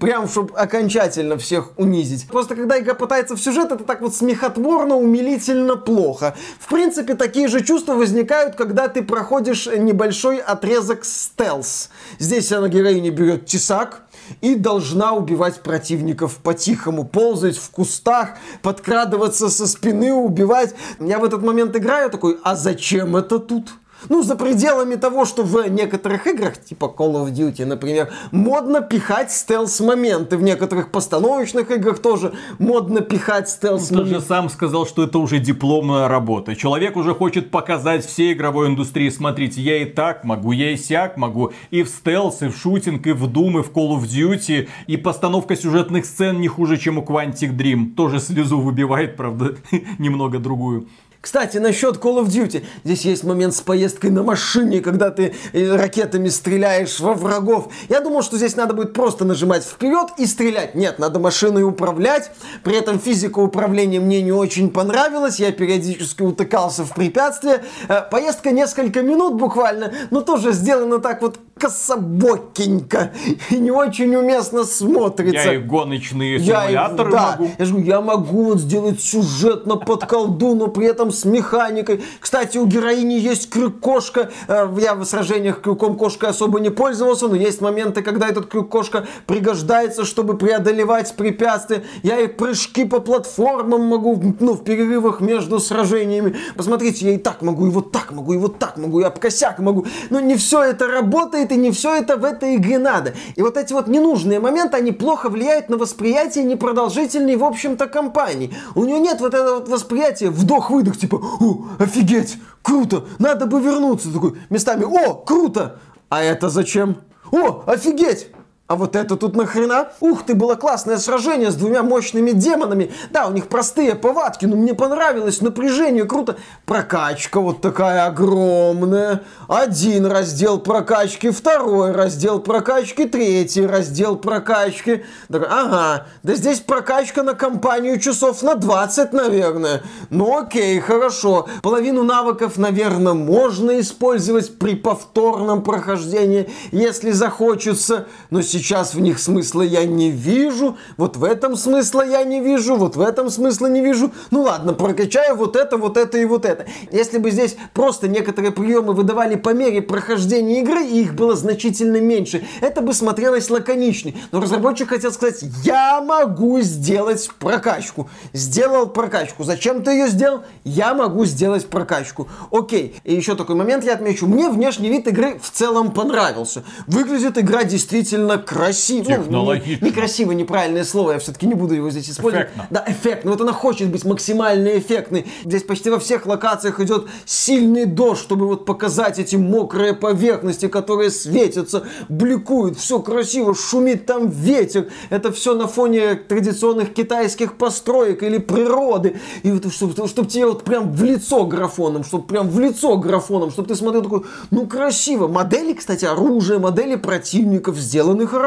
Прям, 0.00 0.28
чтобы 0.28 0.54
окончательно 0.54 1.36
всех 1.36 1.72
унизить. 1.76 2.26
Просто 2.28 2.54
когда 2.56 2.78
игра 2.78 2.94
пытается 2.94 3.36
в 3.36 3.40
сюжет, 3.40 3.70
это 3.70 3.84
так 3.84 4.00
вот 4.00 4.14
смехотворно, 4.14 4.96
умилительно 4.96 5.76
плохо. 5.76 6.34
В 6.58 6.68
принципе, 6.68 7.14
такие 7.14 7.48
же 7.48 7.62
чувства 7.62 7.94
возникают, 7.94 8.54
когда 8.54 8.88
ты 8.88 9.02
проходишь 9.02 9.66
небольшой 9.66 10.38
отрезок 10.38 11.04
стелс. 11.04 11.90
Здесь 12.18 12.50
она 12.52 12.68
героиня 12.68 13.10
берет 13.10 13.46
тесак, 13.46 14.07
и 14.40 14.54
должна 14.54 15.12
убивать 15.12 15.62
противников 15.62 16.36
по-тихому, 16.36 17.04
ползать 17.04 17.56
в 17.56 17.70
кустах, 17.70 18.30
подкрадываться 18.62 19.48
со 19.50 19.66
спины, 19.66 20.12
убивать. 20.12 20.74
Я 21.00 21.18
в 21.18 21.24
этот 21.24 21.42
момент 21.42 21.76
играю 21.76 22.10
такой, 22.10 22.38
а 22.42 22.56
зачем 22.56 23.16
это 23.16 23.38
тут? 23.38 23.72
Ну, 24.08 24.22
за 24.22 24.36
пределами 24.36 24.94
того, 24.94 25.24
что 25.24 25.42
в 25.42 25.68
некоторых 25.68 26.26
играх, 26.26 26.62
типа 26.62 26.92
Call 26.96 27.24
of 27.24 27.32
Duty, 27.32 27.64
например, 27.64 28.12
модно 28.30 28.80
пихать 28.80 29.32
стелс-моменты. 29.32 30.36
В 30.36 30.42
некоторых 30.42 30.90
постановочных 30.90 31.70
играх 31.70 31.98
тоже 31.98 32.32
модно 32.58 33.00
пихать 33.00 33.46
Ты 33.46 33.52
стелс-моменты. 33.52 34.14
же 34.14 34.20
сам 34.20 34.48
сказал, 34.48 34.86
что 34.86 35.02
это 35.02 35.18
уже 35.18 35.38
дипломная 35.38 36.08
работа. 36.08 36.54
Человек 36.54 36.96
уже 36.96 37.14
хочет 37.14 37.50
показать 37.50 38.06
всей 38.06 38.32
игровой 38.32 38.68
индустрии. 38.68 39.08
Смотрите, 39.10 39.60
я 39.60 39.82
и 39.82 39.84
так 39.84 40.24
могу, 40.24 40.52
я 40.52 40.70
и 40.70 40.76
сяк 40.76 41.16
могу. 41.16 41.52
И 41.70 41.82
в 41.82 41.88
стелс, 41.88 42.42
и 42.42 42.48
в 42.48 42.56
шутинг, 42.56 43.06
и 43.06 43.12
в 43.12 43.24
Doom, 43.24 43.60
и 43.60 43.62
в 43.62 43.70
Call 43.72 43.98
of 43.98 44.02
Duty. 44.04 44.68
И 44.86 44.96
постановка 44.96 45.56
сюжетных 45.56 46.06
сцен 46.06 46.40
не 46.40 46.48
хуже, 46.48 46.76
чем 46.76 46.98
у 46.98 47.02
Quantic 47.02 47.56
Dream. 47.56 47.94
Тоже 47.94 48.20
слезу 48.20 48.60
выбивает, 48.60 49.16
правда, 49.16 49.56
немного 49.98 50.38
другую. 50.38 50.86
Кстати, 51.20 51.58
насчет 51.58 51.96
Call 51.96 52.24
of 52.24 52.26
Duty. 52.26 52.64
Здесь 52.84 53.04
есть 53.04 53.24
момент 53.24 53.52
с 53.52 53.60
поездкой 53.60 54.10
на 54.10 54.22
машине, 54.22 54.80
когда 54.80 55.10
ты 55.10 55.34
э, 55.52 55.74
ракетами 55.74 56.28
стреляешь 56.28 57.00
во 57.00 57.14
врагов. 57.14 57.72
Я 57.88 58.00
думал, 58.00 58.22
что 58.22 58.36
здесь 58.36 58.54
надо 58.54 58.72
будет 58.72 58.92
просто 58.92 59.24
нажимать 59.24 59.64
вперед 59.64 60.10
и 60.16 60.26
стрелять. 60.26 60.76
Нет, 60.76 61.00
надо 61.00 61.18
машиной 61.18 61.64
управлять. 61.64 62.30
При 62.62 62.76
этом 62.76 63.00
физика 63.00 63.40
управления 63.40 63.98
мне 63.98 64.22
не 64.22 64.30
очень 64.30 64.70
понравилась. 64.70 65.40
Я 65.40 65.50
периодически 65.50 66.22
утыкался 66.22 66.84
в 66.84 66.94
препятствия. 66.94 67.64
Э, 67.88 68.02
Поездка 68.08 68.52
несколько 68.52 69.02
минут 69.02 69.34
буквально, 69.34 69.92
но 70.10 70.20
тоже 70.20 70.52
сделана 70.52 71.00
так 71.00 71.20
вот 71.20 71.40
кособокенько 71.58 73.12
и 73.50 73.56
не 73.58 73.70
очень 73.70 74.14
уместно 74.14 74.64
смотрится. 74.64 75.48
Я 75.48 75.54
и 75.54 75.58
гоночные 75.58 76.36
Я 76.36 76.64
и- 76.64 76.66
симуляторы 76.68 77.10
да, 77.12 77.36
могу. 77.38 77.50
Я 77.58 77.64
же 77.64 77.72
говорю, 77.72 77.88
я 77.88 78.00
могу 78.00 78.44
вот 78.44 78.60
сделать 78.60 79.00
сюжетно 79.00 79.76
под 79.76 80.06
колду, 80.06 80.54
но 80.54 80.68
при 80.68 80.86
этом 80.86 81.10
с 81.12 81.24
механикой. 81.24 82.02
Кстати, 82.20 82.58
у 82.58 82.66
героини 82.66 83.14
есть 83.14 83.50
крюк-кошка. 83.50 84.30
Э, 84.48 84.68
Я 84.78 84.94
в 84.94 85.04
сражениях 85.04 85.60
крюком-кошкой 85.60 86.30
особо 86.30 86.60
не 86.60 86.70
пользовался, 86.70 87.28
но 87.28 87.34
есть 87.36 87.60
моменты, 87.60 88.02
когда 88.02 88.28
этот 88.28 88.46
крюк-кошка 88.46 89.06
пригождается, 89.26 90.04
чтобы 90.04 90.36
преодолевать 90.36 91.14
препятствия. 91.16 91.82
Я 92.02 92.18
и 92.20 92.26
прыжки 92.28 92.84
по 92.84 93.00
платформам 93.00 93.82
могу, 93.82 94.34
ну, 94.40 94.54
в 94.54 94.64
перерывах 94.64 95.20
между 95.20 95.58
сражениями. 95.58 96.36
Посмотрите, 96.56 97.06
я 97.06 97.12
и 97.14 97.18
так 97.18 97.42
могу, 97.42 97.66
и 97.66 97.70
вот 97.70 97.92
так 97.92 98.12
могу, 98.12 98.32
и 98.34 98.38
вот 98.38 98.58
так 98.58 98.76
могу, 98.76 99.00
и 99.00 99.02
об 99.04 99.18
косяк 99.18 99.58
могу. 99.58 99.86
Но 100.10 100.20
не 100.20 100.36
все 100.36 100.62
это 100.62 100.86
работает, 100.86 101.47
и 101.52 101.56
не 101.56 101.70
все 101.70 101.96
это 101.96 102.16
в 102.16 102.24
этой 102.24 102.56
игре 102.56 102.78
надо. 102.78 103.14
И 103.36 103.42
вот 103.42 103.56
эти 103.56 103.72
вот 103.72 103.88
ненужные 103.88 104.40
моменты, 104.40 104.76
они 104.76 104.92
плохо 104.92 105.28
влияют 105.28 105.68
на 105.68 105.76
восприятие 105.76 106.44
непродолжительной, 106.44 107.36
в 107.36 107.44
общем-то, 107.44 107.86
кампании. 107.86 108.54
У 108.74 108.84
нее 108.84 109.00
нет 109.00 109.20
вот 109.20 109.34
этого 109.34 109.56
вот 109.56 109.68
восприятия 109.68 110.30
вдох-выдох, 110.30 110.98
типа, 110.98 111.16
о, 111.40 111.66
офигеть, 111.78 112.38
круто, 112.62 113.04
надо 113.18 113.46
бы 113.46 113.60
вернуться. 113.60 114.12
Такой, 114.12 114.38
местами, 114.50 114.84
о, 114.84 115.14
круто, 115.14 115.80
а 116.08 116.22
это 116.22 116.48
зачем? 116.48 116.98
О, 117.30 117.62
офигеть! 117.66 118.28
А 118.68 118.76
вот 118.76 118.96
это 118.96 119.16
тут 119.16 119.34
нахрена? 119.34 119.88
Ух 120.00 120.26
ты, 120.26 120.34
было 120.34 120.54
классное 120.54 120.98
сражение 120.98 121.50
с 121.50 121.54
двумя 121.54 121.82
мощными 121.82 122.32
демонами. 122.32 122.92
Да, 123.10 123.26
у 123.26 123.32
них 123.32 123.48
простые 123.48 123.94
повадки, 123.94 124.44
но 124.44 124.56
мне 124.56 124.74
понравилось 124.74 125.40
напряжение, 125.40 126.04
круто. 126.04 126.36
Прокачка 126.66 127.40
вот 127.40 127.62
такая 127.62 128.04
огромная. 128.04 129.22
Один 129.48 130.04
раздел 130.04 130.58
прокачки, 130.60 131.30
второй 131.30 131.92
раздел 131.92 132.40
прокачки, 132.40 133.06
третий 133.06 133.64
раздел 133.64 134.16
прокачки. 134.16 135.02
Так, 135.28 135.48
ага, 135.50 136.06
да 136.22 136.34
здесь 136.34 136.60
прокачка 136.60 137.22
на 137.22 137.32
компанию 137.32 137.98
часов 137.98 138.42
на 138.42 138.54
20, 138.54 139.14
наверное. 139.14 139.80
Ну 140.10 140.40
окей, 140.40 140.78
хорошо. 140.80 141.48
Половину 141.62 142.02
навыков, 142.02 142.58
наверное, 142.58 143.14
можно 143.14 143.80
использовать 143.80 144.58
при 144.58 144.74
повторном 144.74 145.62
прохождении, 145.62 146.50
если 146.70 147.12
захочется. 147.12 148.08
Но 148.28 148.42
сейчас 148.42 148.57
сейчас 148.58 148.94
в 148.94 149.00
них 149.00 149.20
смысла 149.20 149.62
я 149.62 149.84
не 149.84 150.10
вижу, 150.10 150.76
вот 150.96 151.16
в 151.16 151.22
этом 151.22 151.56
смысла 151.56 152.04
я 152.04 152.24
не 152.24 152.40
вижу, 152.40 152.76
вот 152.76 152.96
в 152.96 153.00
этом 153.00 153.30
смысла 153.30 153.66
не 153.66 153.80
вижу. 153.80 154.10
Ну 154.32 154.42
ладно, 154.42 154.72
прокачаю 154.72 155.36
вот 155.36 155.54
это, 155.54 155.76
вот 155.76 155.96
это 155.96 156.18
и 156.18 156.24
вот 156.24 156.44
это. 156.44 156.66
Если 156.90 157.18
бы 157.18 157.30
здесь 157.30 157.56
просто 157.72 158.08
некоторые 158.08 158.50
приемы 158.50 158.94
выдавали 158.94 159.36
по 159.36 159.50
мере 159.50 159.80
прохождения 159.80 160.60
игры, 160.60 160.84
и 160.84 161.02
их 161.02 161.14
было 161.14 161.36
значительно 161.36 162.00
меньше, 162.00 162.44
это 162.60 162.80
бы 162.80 162.92
смотрелось 162.92 163.48
лаконичнее. 163.48 164.16
Но 164.32 164.40
разработчик 164.40 164.88
хотел 164.88 165.12
сказать, 165.12 165.44
я 165.62 166.00
могу 166.00 166.60
сделать 166.60 167.30
прокачку. 167.38 168.10
Сделал 168.32 168.88
прокачку. 168.88 169.44
Зачем 169.44 169.84
ты 169.84 169.92
ее 169.92 170.08
сделал? 170.08 170.42
Я 170.64 170.94
могу 170.94 171.24
сделать 171.26 171.66
прокачку. 171.66 172.28
Окей. 172.50 172.96
И 173.04 173.14
еще 173.14 173.36
такой 173.36 173.54
момент 173.54 173.84
я 173.84 173.94
отмечу. 173.94 174.26
Мне 174.26 174.50
внешний 174.50 174.88
вид 174.88 175.06
игры 175.06 175.38
в 175.40 175.50
целом 175.50 175.92
понравился. 175.92 176.64
Выглядит 176.88 177.38
игра 177.38 177.62
действительно 177.62 178.38
красиво. 178.48 179.04
Технологично. 179.04 179.76
Ну, 179.80 179.86
не, 179.86 179.90
некрасиво, 179.90 180.32
неправильное 180.32 180.84
слово, 180.84 181.12
я 181.12 181.18
все-таки 181.18 181.46
не 181.46 181.54
буду 181.54 181.74
его 181.74 181.90
здесь 181.90 182.10
использовать. 182.10 182.46
Эффектно. 182.46 182.66
Да, 182.70 182.84
эффектно. 182.86 183.30
Вот 183.32 183.40
она 183.40 183.52
хочет 183.52 183.90
быть 183.90 184.04
максимально 184.04 184.78
эффектной. 184.78 185.26
Здесь 185.44 185.62
почти 185.64 185.90
во 185.90 185.98
всех 185.98 186.24
локациях 186.24 186.80
идет 186.80 187.06
сильный 187.26 187.84
дождь, 187.84 188.22
чтобы 188.22 188.46
вот 188.46 188.64
показать 188.64 189.18
эти 189.18 189.36
мокрые 189.36 189.92
поверхности, 189.92 190.68
которые 190.68 191.10
светятся, 191.10 191.84
бликуют, 192.08 192.78
все 192.78 193.00
красиво, 193.00 193.54
шумит 193.54 194.06
там 194.06 194.30
ветер. 194.30 194.88
Это 195.10 195.30
все 195.30 195.54
на 195.54 195.66
фоне 195.66 196.14
традиционных 196.14 196.94
китайских 196.94 197.58
построек 197.58 198.22
или 198.22 198.38
природы. 198.38 199.20
И 199.42 199.50
вот 199.50 199.70
чтобы, 199.72 200.08
чтобы 200.08 200.28
тебе 200.28 200.46
вот 200.46 200.64
прям 200.64 200.92
в 200.92 201.02
лицо 201.02 201.44
графоном, 201.44 202.02
чтобы 202.02 202.26
прям 202.26 202.48
в 202.48 202.58
лицо 202.58 202.96
графоном, 202.96 203.50
чтобы 203.50 203.68
ты 203.68 203.74
смотрел 203.74 204.02
такой, 204.02 204.22
ну 204.50 204.66
красиво. 204.66 205.28
Модели, 205.28 205.74
кстати, 205.74 206.06
оружия, 206.06 206.58
модели 206.58 206.96
противников 206.96 207.76
сделаны 207.76 208.26
хорошо, 208.26 208.37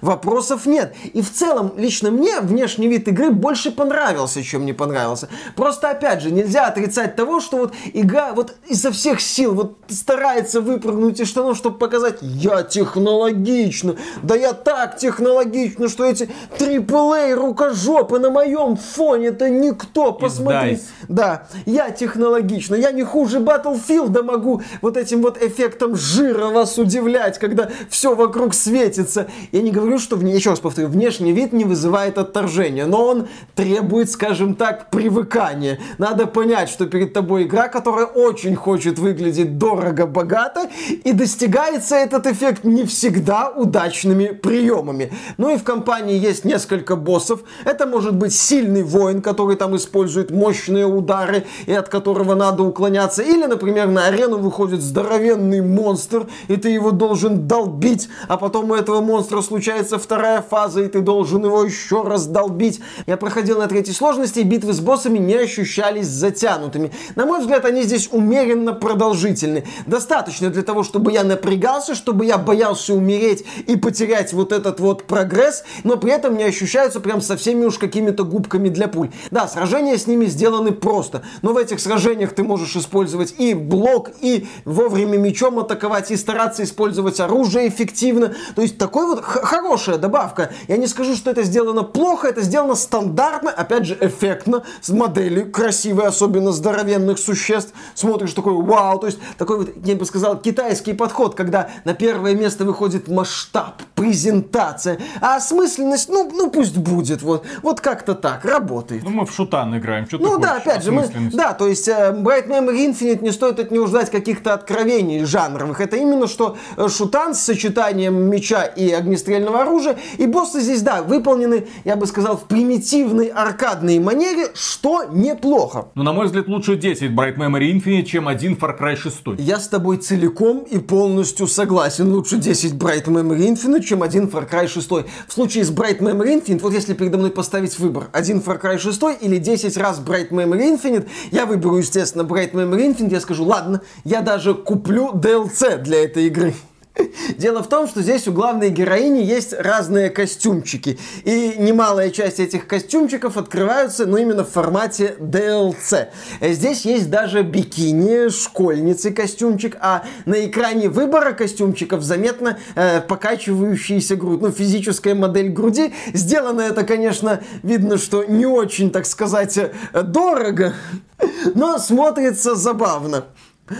вопросов 0.00 0.66
нет. 0.66 0.94
И 1.12 1.22
в 1.22 1.32
целом, 1.32 1.72
лично 1.76 2.10
мне 2.10 2.40
внешний 2.40 2.88
вид 2.88 3.08
игры 3.08 3.30
больше 3.30 3.70
понравился, 3.70 4.42
чем 4.42 4.66
не 4.66 4.72
понравился. 4.72 5.28
Просто, 5.56 5.90
опять 5.90 6.22
же, 6.22 6.30
нельзя 6.30 6.66
отрицать 6.66 7.16
того, 7.16 7.40
что 7.40 7.58
вот 7.58 7.74
игра 7.92 8.32
вот 8.32 8.54
изо 8.68 8.90
всех 8.90 9.20
сил 9.20 9.54
вот 9.54 9.76
старается 9.88 10.60
выпрыгнуть 10.60 11.20
из 11.20 11.28
штанов, 11.28 11.56
чтобы 11.56 11.78
показать, 11.78 12.18
я 12.20 12.62
технологично, 12.62 13.96
да 14.22 14.34
я 14.34 14.52
так 14.52 14.96
технологично, 14.96 15.88
что 15.88 16.04
эти 16.04 16.28
AAA 16.58 17.34
рукожопы 17.34 18.18
на 18.18 18.30
моем 18.30 18.76
фоне 18.76 19.28
это 19.28 19.48
никто, 19.48 20.12
посмотри. 20.12 20.80
Да, 21.08 21.46
я 21.66 21.90
технологично, 21.90 22.74
я 22.74 22.92
не 22.92 23.02
хуже 23.02 23.38
Battlefield 23.38 24.22
могу 24.22 24.62
вот 24.80 24.96
этим 24.96 25.22
вот 25.22 25.42
эффектом 25.42 25.96
жира 25.96 26.46
вас 26.46 26.78
удивлять, 26.78 27.38
когда 27.38 27.70
все 27.88 28.14
вокруг 28.14 28.54
светится. 28.54 29.13
Я 29.52 29.62
не 29.62 29.70
говорю, 29.70 29.98
что, 29.98 30.16
еще 30.16 30.50
раз 30.50 30.60
повторю, 30.60 30.88
внешний 30.88 31.32
вид 31.32 31.52
не 31.52 31.64
вызывает 31.64 32.18
отторжения, 32.18 32.86
но 32.86 33.04
он 33.04 33.28
требует, 33.54 34.10
скажем 34.10 34.54
так, 34.54 34.90
привыкания. 34.90 35.78
Надо 35.98 36.26
понять, 36.26 36.68
что 36.68 36.86
перед 36.86 37.12
тобой 37.12 37.44
игра, 37.44 37.68
которая 37.68 38.06
очень 38.06 38.56
хочет 38.56 38.98
выглядеть 38.98 39.58
дорого-богато, 39.58 40.70
и 41.04 41.12
достигается 41.12 41.96
этот 41.96 42.26
эффект 42.26 42.64
не 42.64 42.84
всегда 42.84 43.50
удачными 43.50 44.26
приемами. 44.28 45.12
Ну 45.38 45.54
и 45.54 45.56
в 45.56 45.64
компании 45.64 46.18
есть 46.18 46.44
несколько 46.44 46.96
боссов. 46.96 47.40
Это 47.64 47.86
может 47.86 48.14
быть 48.14 48.34
сильный 48.34 48.82
воин, 48.82 49.22
который 49.22 49.56
там 49.56 49.76
использует 49.76 50.30
мощные 50.30 50.86
удары, 50.86 51.44
и 51.66 51.72
от 51.72 51.88
которого 51.88 52.34
надо 52.34 52.62
уклоняться. 52.62 53.22
Или, 53.22 53.46
например, 53.46 53.88
на 53.88 54.06
арену 54.06 54.38
выходит 54.38 54.80
здоровенный 54.80 55.60
монстр, 55.60 56.26
и 56.48 56.56
ты 56.56 56.70
его 56.70 56.90
должен 56.90 57.46
долбить, 57.46 58.08
а 58.28 58.36
потом 58.36 58.70
у 58.70 58.74
этого 58.74 59.00
монстра 59.04 59.40
случается 59.42 59.98
вторая 59.98 60.42
фаза, 60.42 60.82
и 60.82 60.88
ты 60.88 61.00
должен 61.00 61.44
его 61.44 61.62
еще 61.62 62.02
раз 62.02 62.26
долбить. 62.26 62.80
Я 63.06 63.16
проходил 63.16 63.58
на 63.58 63.68
третьей 63.68 63.94
сложности, 63.94 64.40
и 64.40 64.42
битвы 64.42 64.72
с 64.72 64.80
боссами 64.80 65.18
не 65.18 65.34
ощущались 65.34 66.08
затянутыми. 66.08 66.90
На 67.14 67.26
мой 67.26 67.40
взгляд, 67.40 67.64
они 67.64 67.82
здесь 67.82 68.08
умеренно 68.10 68.72
продолжительны. 68.72 69.64
Достаточно 69.86 70.50
для 70.50 70.62
того, 70.62 70.82
чтобы 70.82 71.12
я 71.12 71.24
напрягался, 71.24 71.94
чтобы 71.94 72.24
я 72.24 72.38
боялся 72.38 72.94
умереть 72.94 73.44
и 73.66 73.76
потерять 73.76 74.32
вот 74.32 74.52
этот 74.52 74.80
вот 74.80 75.04
прогресс, 75.04 75.64
но 75.84 75.96
при 75.96 76.12
этом 76.12 76.36
не 76.36 76.44
ощущаются 76.44 77.00
прям 77.00 77.20
со 77.20 77.36
всеми 77.36 77.64
уж 77.64 77.78
какими-то 77.78 78.24
губками 78.24 78.68
для 78.68 78.88
пуль. 78.88 79.10
Да, 79.30 79.46
сражения 79.48 79.98
с 79.98 80.06
ними 80.06 80.26
сделаны 80.26 80.72
просто, 80.72 81.22
но 81.42 81.52
в 81.52 81.56
этих 81.56 81.80
сражениях 81.80 82.34
ты 82.34 82.42
можешь 82.42 82.76
использовать 82.76 83.34
и 83.38 83.54
блок, 83.54 84.10
и 84.20 84.46
вовремя 84.64 85.18
мечом 85.18 85.58
атаковать, 85.58 86.10
и 86.10 86.16
стараться 86.16 86.62
использовать 86.62 87.20
оружие 87.20 87.68
эффективно. 87.68 88.34
То 88.54 88.62
есть 88.62 88.78
такой 88.78 88.93
вот 89.02 89.24
х- 89.24 89.40
хорошая 89.44 89.98
добавка. 89.98 90.50
Я 90.68 90.76
не 90.76 90.86
скажу, 90.86 91.16
что 91.16 91.30
это 91.30 91.42
сделано 91.42 91.82
плохо, 91.82 92.28
это 92.28 92.42
сделано 92.42 92.74
стандартно, 92.74 93.50
опять 93.50 93.86
же, 93.86 93.98
эффектно, 94.00 94.62
с 94.80 94.90
модели 94.90 95.42
красивые, 95.42 96.08
особенно 96.08 96.52
здоровенных 96.52 97.18
существ. 97.18 97.72
Смотришь 97.94 98.32
такой, 98.32 98.54
вау, 98.54 98.98
то 98.98 99.06
есть 99.06 99.18
такой 99.36 99.58
вот, 99.58 99.70
я 99.84 99.96
бы 99.96 100.04
сказал, 100.04 100.38
китайский 100.40 100.92
подход, 100.92 101.34
когда 101.34 101.70
на 101.84 101.94
первое 101.94 102.34
место 102.34 102.64
выходит 102.64 103.08
масштаб, 103.08 103.82
презентация, 103.94 104.98
а 105.20 105.36
осмысленность, 105.36 106.08
ну, 106.08 106.30
ну 106.32 106.50
пусть 106.50 106.76
будет, 106.76 107.22
вот, 107.22 107.44
вот 107.62 107.80
как-то 107.80 108.14
так, 108.14 108.44
работает. 108.44 109.02
Ну, 109.02 109.10
мы 109.10 109.26
в 109.26 109.32
шутан 109.32 109.76
играем. 109.76 110.06
Что 110.06 110.18
Ну 110.18 110.38
да, 110.38 110.56
опять 110.56 110.84
же, 110.84 110.92
мы, 110.92 111.08
да, 111.32 111.52
то 111.54 111.66
есть 111.66 111.88
э, 111.88 112.12
Bright 112.12 112.48
Memory 112.48 112.92
Infinite 112.92 113.22
не 113.22 113.32
стоит 113.32 113.58
от 113.58 113.70
него 113.70 113.86
ждать 113.86 114.10
каких-то 114.10 114.54
откровений 114.54 115.24
жанровых. 115.24 115.80
Это 115.80 115.96
именно 115.96 116.26
что 116.26 116.56
э, 116.76 116.88
шутан 116.88 117.34
с 117.34 117.40
сочетанием 117.40 118.14
меча 118.14 118.64
и 118.64 118.83
огнестрельного 118.92 119.62
оружия. 119.62 119.96
И 120.18 120.26
боссы 120.26 120.60
здесь, 120.60 120.82
да, 120.82 121.02
выполнены, 121.02 121.66
я 121.84 121.96
бы 121.96 122.06
сказал, 122.06 122.36
в 122.36 122.44
примитивной 122.44 123.26
аркадной 123.26 123.98
манере, 123.98 124.48
что 124.54 125.04
неплохо. 125.04 125.86
Ну, 125.94 126.02
на 126.02 126.12
мой 126.12 126.26
взгляд, 126.26 126.48
лучше 126.48 126.76
10 126.76 127.10
Bright 127.12 127.36
Memory 127.36 127.72
Infinite, 127.72 128.04
чем 128.04 128.28
один 128.28 128.54
Far 128.54 128.78
Cry 128.78 128.96
6. 128.96 129.38
Я 129.38 129.58
с 129.58 129.68
тобой 129.68 129.98
целиком 129.98 130.60
и 130.60 130.78
полностью 130.78 131.46
согласен. 131.46 132.12
Лучше 132.12 132.36
10 132.36 132.74
Bright 132.74 133.06
Memory 133.06 133.54
Infinite, 133.54 133.82
чем 133.82 134.02
один 134.02 134.26
Far 134.26 134.48
Cry 134.50 134.66
6. 134.66 134.90
В 134.90 135.32
случае 135.32 135.64
с 135.64 135.70
Bright 135.70 135.98
Memory 135.98 136.40
Infinite, 136.40 136.60
вот 136.60 136.72
если 136.72 136.94
передо 136.94 137.18
мной 137.18 137.30
поставить 137.30 137.78
выбор, 137.78 138.08
один 138.12 138.38
Far 138.38 138.60
Cry 138.60 138.78
6 138.78 139.22
или 139.22 139.38
10 139.38 139.76
раз 139.76 140.00
Bright 140.00 140.30
Memory 140.30 140.78
Infinite, 140.78 141.08
я 141.30 141.46
выберу, 141.46 141.78
естественно, 141.78 142.22
Bright 142.22 142.52
Memory 142.52 142.94
Infinite, 142.94 143.12
я 143.12 143.20
скажу, 143.20 143.44
ладно, 143.44 143.80
я 144.04 144.20
даже 144.20 144.54
куплю 144.54 145.12
DLC 145.12 145.78
для 145.78 146.04
этой 146.04 146.26
игры. 146.26 146.54
Дело 147.38 147.62
в 147.62 147.68
том, 147.68 147.88
что 147.88 148.02
здесь 148.02 148.28
у 148.28 148.32
главной 148.32 148.70
героини 148.70 149.20
есть 149.20 149.52
разные 149.52 150.10
костюмчики. 150.10 150.98
И 151.24 151.54
немалая 151.58 152.10
часть 152.10 152.40
этих 152.40 152.66
костюмчиков 152.66 153.36
открываются, 153.36 154.06
ну, 154.06 154.16
именно 154.16 154.44
в 154.44 154.50
формате 154.50 155.16
DLC. 155.18 156.08
Здесь 156.40 156.84
есть 156.84 157.10
даже 157.10 157.42
бикини, 157.42 158.28
школьницы 158.28 159.10
костюмчик, 159.10 159.76
а 159.80 160.04
на 160.24 160.46
экране 160.46 160.88
выбора 160.88 161.32
костюмчиков 161.32 162.02
заметно 162.02 162.58
э, 162.74 163.00
покачивающаяся 163.00 164.16
грудь, 164.16 164.40
ну, 164.40 164.50
физическая 164.50 165.14
модель 165.14 165.50
груди. 165.50 165.92
Сделано 166.12 166.60
это, 166.60 166.84
конечно, 166.84 167.42
видно, 167.62 167.98
что 167.98 168.24
не 168.24 168.46
очень, 168.46 168.90
так 168.90 169.06
сказать, 169.06 169.58
дорого, 169.92 170.74
но 171.54 171.78
смотрится 171.78 172.54
забавно. 172.54 173.24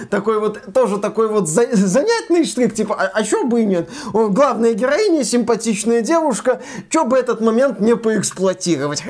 Такой 0.08 0.40
вот, 0.40 0.60
тоже 0.72 0.96
такой 0.96 1.28
вот 1.28 1.46
за- 1.46 1.76
занятный 1.76 2.46
штрих, 2.46 2.74
типа, 2.74 2.94
а, 2.98 3.10
а 3.12 3.22
чё 3.22 3.44
бы 3.44 3.60
и 3.60 3.66
нет? 3.66 3.90
О, 4.14 4.28
главная 4.28 4.72
героиня, 4.72 5.24
симпатичная 5.24 6.00
девушка, 6.00 6.62
чё 6.88 7.04
бы 7.04 7.18
этот 7.18 7.42
момент 7.42 7.80
не 7.80 7.94
поэксплуатировать? 7.94 9.02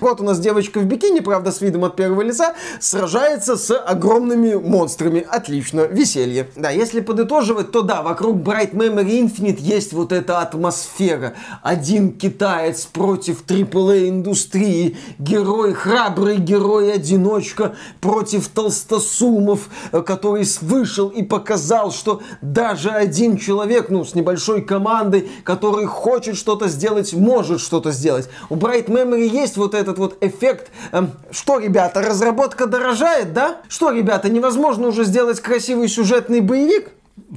Вот 0.00 0.22
у 0.22 0.24
нас 0.24 0.38
девочка 0.40 0.78
в 0.80 0.86
бикини, 0.86 1.20
правда, 1.20 1.52
с 1.52 1.60
видом 1.60 1.84
от 1.84 1.94
первого 1.94 2.22
лица, 2.22 2.54
сражается 2.80 3.56
с 3.56 3.76
огромными 3.76 4.54
монстрами. 4.54 5.26
Отлично, 5.28 5.82
веселье. 5.82 6.48
Да, 6.56 6.70
если 6.70 7.00
подытоживать, 7.00 7.70
то 7.70 7.82
да, 7.82 8.00
вокруг 8.00 8.36
Bright 8.36 8.72
Memory 8.72 9.20
Infinite 9.24 9.60
есть 9.60 9.92
вот 9.92 10.12
эта 10.12 10.38
атмосфера. 10.38 11.34
Один 11.62 12.12
китаец 12.12 12.86
против 12.86 13.44
AAA 13.46 14.08
индустрии, 14.08 14.96
герой, 15.18 15.74
храбрый 15.74 16.38
герой-одиночка 16.38 17.76
против 18.00 18.48
толстосумов, 18.48 19.68
который 20.02 20.44
с- 20.44 20.62
вышел 20.62 21.08
и 21.08 21.22
показал, 21.22 21.90
что 21.92 22.20
даже 22.42 22.90
один 22.90 23.36
человек, 23.36 23.88
ну, 23.90 24.04
с 24.04 24.14
небольшой 24.14 24.62
командой, 24.62 25.30
который 25.44 25.86
хочет 25.86 26.36
что-то 26.36 26.68
сделать, 26.68 27.12
может 27.12 27.60
что-то 27.60 27.90
сделать. 27.90 28.28
У 28.48 28.56
Bright 28.56 28.86
Memory 28.86 29.26
есть 29.28 29.56
вот 29.56 29.74
этот 29.74 29.98
вот 29.98 30.16
эффект. 30.22 30.70
эм, 30.92 31.10
что, 31.30 31.58
ребята, 31.58 32.00
разработка 32.02 32.66
дорожает, 32.66 33.32
да? 33.32 33.58
Что, 33.68 33.90
ребята, 33.90 34.28
невозможно 34.30 34.88
уже 34.88 35.04
сделать 35.04 35.40
красивый 35.40 35.88
сюжетный 35.88 36.40
боевик? 36.40 36.90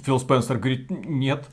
Фил 0.06 0.20
Спенсер 0.20 0.58
говорит, 0.58 0.90
нет. 0.90 1.46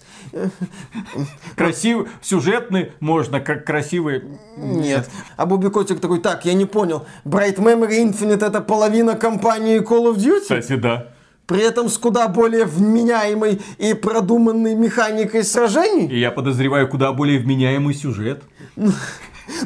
Красивый, 1.56 2.08
сюжетный 2.22 2.92
можно, 3.00 3.40
как 3.40 3.64
красивый. 3.64 4.22
Нет. 4.56 5.08
А 5.36 5.46
Бобби 5.46 5.68
Котик 5.68 6.00
такой, 6.00 6.20
так, 6.20 6.44
я 6.44 6.54
не 6.54 6.64
понял. 6.64 7.06
Bright 7.24 7.56
Memory 7.56 8.04
Infinite 8.04 8.44
это 8.46 8.60
половина 8.60 9.14
компании 9.14 9.80
Call 9.80 10.14
of 10.14 10.16
Duty? 10.16 10.40
Кстати, 10.40 10.76
да. 10.76 11.12
при 11.46 11.62
этом 11.66 11.88
с 11.88 11.96
куда 11.96 12.28
более 12.28 12.66
вменяемой 12.66 13.60
и 13.78 13.94
продуманной 13.94 14.74
механикой 14.74 15.44
сражений. 15.44 16.06
И 16.08 16.20
я 16.20 16.30
подозреваю, 16.30 16.88
куда 16.88 17.12
более 17.12 17.38
вменяемый 17.38 17.94
сюжет. 17.94 18.42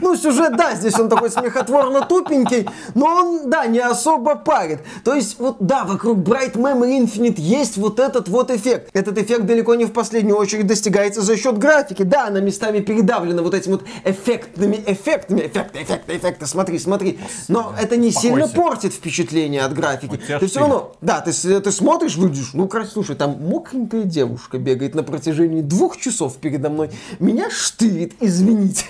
Ну, 0.00 0.16
сюжет, 0.16 0.56
да, 0.56 0.74
здесь 0.74 0.98
он 0.98 1.08
такой 1.08 1.30
смехотворно 1.30 2.06
тупенький, 2.06 2.68
но 2.94 3.06
он, 3.06 3.50
да, 3.50 3.66
не 3.66 3.78
особо 3.78 4.36
парит. 4.36 4.80
То 5.04 5.14
есть, 5.14 5.38
вот, 5.38 5.56
да, 5.60 5.84
вокруг 5.84 6.18
Bright 6.18 6.54
Memory 6.54 7.04
Infinite 7.04 7.40
есть 7.40 7.76
вот 7.76 7.98
этот 7.98 8.28
вот 8.28 8.50
эффект. 8.50 8.90
Этот 8.92 9.18
эффект 9.18 9.46
далеко 9.46 9.74
не 9.74 9.84
в 9.84 9.92
последнюю 9.92 10.36
очередь 10.36 10.66
достигается 10.66 11.22
за 11.22 11.36
счет 11.36 11.58
графики. 11.58 12.02
Да, 12.02 12.26
она 12.28 12.40
местами 12.40 12.80
передавлена 12.80 13.42
вот 13.42 13.54
этими 13.54 13.72
вот 13.72 13.84
эффектными 14.04 14.82
эффектами. 14.86 15.40
Эффекты, 15.40 15.82
эффекты, 15.82 16.16
эффекты, 16.16 16.46
смотри, 16.46 16.78
смотри. 16.78 17.18
Но 17.48 17.74
это 17.80 17.96
не 17.96 18.10
сильно 18.10 18.48
портит 18.48 18.92
впечатление 18.92 19.62
от 19.62 19.74
графики. 19.74 20.16
Ты 20.16 20.46
все 20.46 20.60
равно, 20.60 20.92
да, 21.00 21.20
ты, 21.20 21.32
ты 21.32 21.72
смотришь, 21.72 22.16
выйдешь, 22.16 22.50
ну, 22.54 22.68
красиво, 22.68 22.92
слушай, 22.92 23.16
там 23.16 23.38
мокренькая 23.40 24.02
девушка 24.02 24.58
бегает 24.58 24.94
на 24.94 25.02
протяжении 25.02 25.60
двух 25.60 25.96
часов 25.96 26.36
передо 26.36 26.70
мной. 26.70 26.90
Меня 27.18 27.50
штырит, 27.50 28.14
извините. 28.20 28.84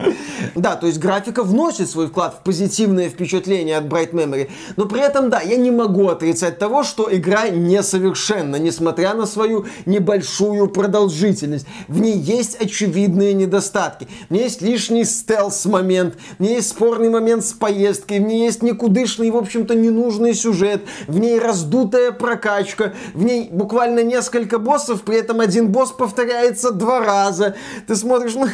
Да, 0.54 0.76
то 0.76 0.86
есть 0.86 0.98
графика 0.98 1.42
вносит 1.42 1.88
свой 1.88 2.08
вклад 2.08 2.34
в 2.34 2.42
позитивное 2.42 3.08
впечатление 3.08 3.76
от 3.76 3.84
Bright 3.84 4.12
Memory. 4.12 4.50
Но 4.76 4.86
при 4.86 5.00
этом, 5.00 5.30
да, 5.30 5.40
я 5.40 5.56
не 5.56 5.70
могу 5.70 6.08
отрицать 6.08 6.58
того, 6.58 6.82
что 6.82 7.08
игра 7.10 7.48
несовершенна, 7.48 8.56
несмотря 8.56 9.14
на 9.14 9.26
свою 9.26 9.66
небольшую 9.86 10.68
продолжительность. 10.68 11.66
В 11.88 12.00
ней 12.00 12.16
есть 12.16 12.60
очевидные 12.60 13.32
недостатки. 13.34 14.08
В 14.28 14.32
ней 14.32 14.44
есть 14.44 14.62
лишний 14.62 15.04
стелс-момент, 15.04 16.16
в 16.38 16.42
ней 16.42 16.56
есть 16.56 16.70
спорный 16.70 17.10
момент 17.10 17.44
с 17.44 17.52
поездкой, 17.52 18.18
в 18.20 18.22
ней 18.22 18.44
есть 18.44 18.62
никудышный, 18.62 19.30
в 19.30 19.36
общем-то, 19.36 19.74
ненужный 19.74 20.34
сюжет, 20.34 20.82
в 21.06 21.18
ней 21.18 21.38
раздутая 21.38 22.12
прокачка, 22.12 22.94
в 23.14 23.22
ней 23.22 23.48
буквально 23.50 24.02
несколько 24.02 24.58
боссов, 24.58 25.02
при 25.02 25.18
этом 25.18 25.40
один 25.40 25.68
босс 25.68 25.90
повторяется 25.90 26.70
два 26.70 27.00
раза. 27.00 27.54
Ты 27.86 27.96
смотришь, 27.96 28.34
ну, 28.34 28.46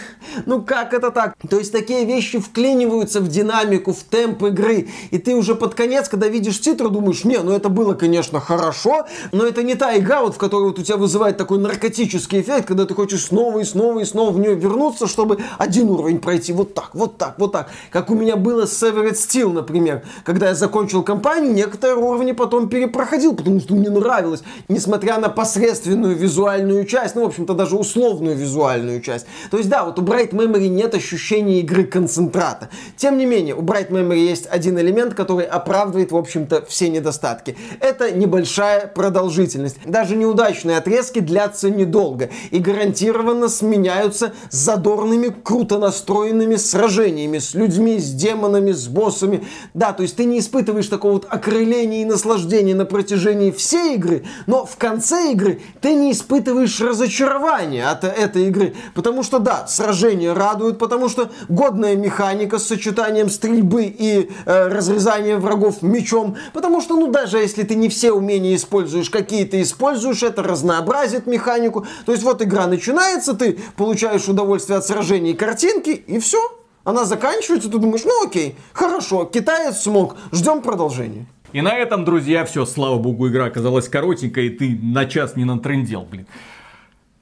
ну 0.47 0.63
как 0.63 0.93
это 0.93 1.11
так? 1.11 1.36
То 1.51 1.59
есть 1.59 1.71
такие 1.71 2.07
вещи 2.07 2.39
вклиниваются 2.39 3.21
в 3.21 3.29
динамику, 3.29 3.93
в 3.93 4.03
темп 4.05 4.45
игры. 4.45 4.89
И 5.11 5.19
ты 5.19 5.35
уже 5.35 5.55
под 5.55 5.75
конец, 5.75 6.09
когда 6.09 6.29
видишь 6.29 6.59
титры, 6.63 6.89
думаешь, 6.89 7.25
не, 7.25 7.39
ну 7.39 7.53
это 7.53 7.69
было, 7.69 7.93
конечно, 7.93 8.41
хорошо, 8.41 9.07
но 9.33 9.47
это 9.47 9.63
не 9.63 9.75
та 9.75 9.99
игра, 9.99 10.23
вот, 10.23 10.35
в 10.35 10.39
которой 10.39 10.69
вот 10.69 10.79
у 10.79 10.83
тебя 10.83 10.97
вызывает 10.97 11.37
такой 11.37 11.59
наркотический 11.59 12.41
эффект, 12.41 12.67
когда 12.67 12.87
ты 12.87 12.95
хочешь 12.95 13.27
снова 13.27 13.59
и 13.59 13.65
снова 13.65 14.01
и 14.01 14.07
снова 14.07 14.31
в 14.31 14.39
нее 14.39 14.55
вернуться, 14.55 15.07
чтобы 15.07 15.39
один 15.59 15.91
уровень 15.91 16.21
пройти 16.21 16.55
вот 16.55 16.73
так, 16.73 16.95
вот 16.95 17.19
так, 17.19 17.35
вот 17.37 17.53
так. 17.53 17.69
Как 17.91 18.09
у 18.11 18.15
меня 18.15 18.37
было 18.37 18.65
с 18.65 18.83
Severed 18.83 19.13
Steel, 19.13 19.53
например. 19.53 20.05
Когда 20.25 20.49
я 20.49 20.55
закончил 20.55 21.03
кампанию, 21.03 21.53
некоторые 21.53 21.99
уровни 21.99 22.33
потом 22.33 22.71
перепроходил, 22.71 23.37
потому 23.37 23.61
что 23.61 23.75
мне 23.75 23.91
нравилось, 23.91 24.43
несмотря 24.69 25.19
на 25.19 25.29
посредственную 25.29 26.17
визуальную 26.17 26.87
часть, 26.87 27.15
ну, 27.15 27.25
в 27.25 27.27
общем-то, 27.27 27.53
даже 27.53 27.77
условную 27.77 28.35
визуальную 28.35 29.03
часть. 29.03 29.27
То 29.51 29.59
есть, 29.59 29.69
да, 29.69 29.85
вот 29.85 29.99
у 29.99 30.03
Bright 30.03 30.31
Memory 30.31 30.69
нет 30.69 30.95
ощущения 30.95 31.26
ощущение 31.27 31.61
игры 31.61 31.85
концентрата. 31.85 32.69
Тем 32.97 33.19
не 33.19 33.27
менее, 33.27 33.57
у 33.57 33.63
Bright 33.63 33.91
Memory 33.91 34.19
есть 34.19 34.47
один 34.49 34.79
элемент, 34.79 35.15
который 35.15 35.45
оправдывает, 35.45 36.13
в 36.13 36.17
общем-то, 36.17 36.65
все 36.67 36.89
недостатки. 36.89 37.57
Это 37.81 38.13
небольшая 38.13 38.87
продолжительность. 38.87 39.79
Даже 39.85 40.15
неудачные 40.15 40.77
отрезки 40.77 41.19
длятся 41.19 41.69
недолго 41.69 42.31
и 42.53 42.61
гарантированно 42.61 43.49
сменяются 43.49 44.35
задорными, 44.51 45.35
круто 45.43 45.79
настроенными 45.79 46.55
сражениями 46.55 47.39
с 47.39 47.55
людьми, 47.55 47.99
с 47.99 48.13
демонами, 48.13 48.71
с 48.71 48.87
боссами. 48.87 49.45
Да, 49.75 49.93
то 49.93 50.05
есть 50.05 50.15
ты 50.15 50.27
не 50.27 50.39
испытываешь 50.39 50.87
такого 50.87 51.15
вот 51.15 51.27
окрыления 51.29 52.03
и 52.03 52.05
наслаждения 52.05 52.77
на 52.77 52.85
протяжении 52.85 53.51
всей 53.51 53.97
игры, 53.97 54.25
но 54.47 54.65
в 54.65 54.77
конце 54.77 55.33
игры 55.33 55.61
ты 55.81 55.95
не 55.95 56.13
испытываешь 56.13 56.81
разочарования 56.81 57.89
от 57.89 58.05
этой 58.05 58.47
игры. 58.47 58.75
Потому 58.95 59.25
что, 59.25 59.41
да, 59.41 59.67
сражения 59.67 60.33
радуют, 60.33 60.79
потому 60.79 61.09
что 61.09 61.16
что 61.17 61.31
годная 61.49 61.97
механика 61.97 62.59
с 62.59 62.67
сочетанием 62.67 63.31
стрельбы 63.31 63.85
и 63.85 64.31
э, 64.45 64.69
разрезания 64.69 65.39
врагов 65.39 65.81
мечом. 65.81 66.37
Потому 66.53 66.83
что, 66.83 66.97
ну, 66.97 67.07
даже 67.07 67.39
если 67.39 67.63
ты 67.63 67.75
не 67.75 67.89
все 67.89 68.13
умения 68.13 68.55
используешь, 68.55 69.09
какие 69.09 69.45
ты 69.47 69.63
используешь, 69.63 70.23
это 70.23 70.43
разнообразит 70.43 71.27
механику. 71.27 71.87
То 72.05 72.13
есть 72.13 72.23
вот 72.23 72.43
игра 72.43 72.67
начинается, 72.67 73.33
ты 73.33 73.59
получаешь 73.77 74.29
удовольствие 74.29 74.79
от 74.79 74.85
сражений 74.85 75.31
и 75.31 75.35
картинки, 75.35 75.91
и 75.91 76.19
все. 76.19 76.39
Она 76.85 77.05
заканчивается, 77.05 77.71
ты 77.71 77.79
думаешь, 77.79 78.05
ну 78.05 78.27
окей, 78.27 78.57
хорошо, 78.73 79.25
китаец 79.25 79.79
смог, 79.79 80.17
ждем 80.33 80.61
продолжения. 80.61 81.27
И 81.53 81.63
на 81.63 81.75
этом, 81.75 82.05
друзья, 82.05 82.45
все, 82.45 82.67
слава 82.67 82.99
богу, 82.99 83.29
игра 83.29 83.47
оказалась 83.47 83.89
коротенькой, 83.89 84.49
и 84.49 84.51
ты 84.51 84.79
на 84.83 85.07
час 85.07 85.37
не 85.37 85.45
натрендел, 85.45 86.03
блин. 86.03 86.27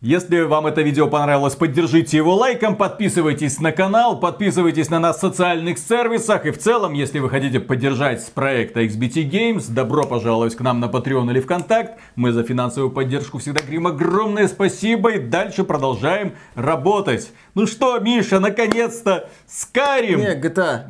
Если 0.04 0.42
вам 0.42 0.66
это 0.66 0.82
видео 0.82 1.08
понравилось, 1.08 1.54
поддержите 1.54 2.18
его 2.18 2.34
лайком, 2.34 2.76
подписывайтесь 2.76 3.58
на 3.58 3.72
канал, 3.72 4.20
подписывайтесь 4.20 4.90
на 4.90 4.98
нас 4.98 5.16
в 5.16 5.20
социальных 5.20 5.78
сервисах. 5.78 6.44
И 6.44 6.50
в 6.50 6.58
целом, 6.58 6.92
если 6.92 7.20
вы 7.20 7.30
хотите 7.30 7.58
поддержать 7.58 8.30
проект 8.34 8.76
XBT 8.76 9.30
Games, 9.30 9.72
добро 9.72 10.02
пожаловать 10.02 10.56
к 10.56 10.60
нам 10.60 10.78
на 10.78 10.90
Patreon 10.90 11.30
или 11.30 11.40
ВКонтакт. 11.40 11.98
Мы 12.16 12.32
за 12.32 12.42
финансовую 12.42 12.90
поддержку 12.90 13.38
всегда 13.38 13.62
говорим 13.62 13.86
огромное 13.86 14.46
спасибо 14.46 15.12
и 15.12 15.18
дальше 15.18 15.64
продолжаем 15.64 16.34
работать. 16.54 17.32
Ну 17.54 17.66
что, 17.66 17.98
Миша, 17.98 18.40
наконец-то, 18.40 19.30
Скарим! 19.46 20.18
Не, 20.18 20.38
GTA. 20.38 20.82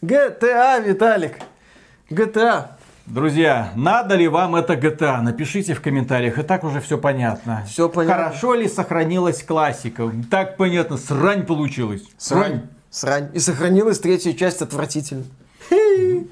GTA, 0.00 0.82
Виталик. 0.82 1.40
GTA. 2.08 2.68
Друзья, 3.12 3.72
надо 3.76 4.14
ли 4.14 4.26
вам 4.26 4.56
это 4.56 4.72
GTA? 4.72 5.20
Напишите 5.20 5.74
в 5.74 5.82
комментариях, 5.82 6.38
и 6.38 6.42
так 6.42 6.64
уже 6.64 6.80
все 6.80 6.96
понятно. 6.96 7.62
Все 7.68 7.90
понятно. 7.90 8.24
Хорошо 8.24 8.54
ли 8.54 8.66
сохранилась 8.66 9.42
классика? 9.42 10.10
Так 10.30 10.56
понятно, 10.56 10.96
срань 10.96 11.44
получилась. 11.44 12.04
Срань. 12.16 12.70
Срань. 12.88 13.28
И 13.34 13.38
сохранилась 13.38 13.98
третья 13.98 14.32
часть 14.32 14.62
отвратительно. 14.62 15.24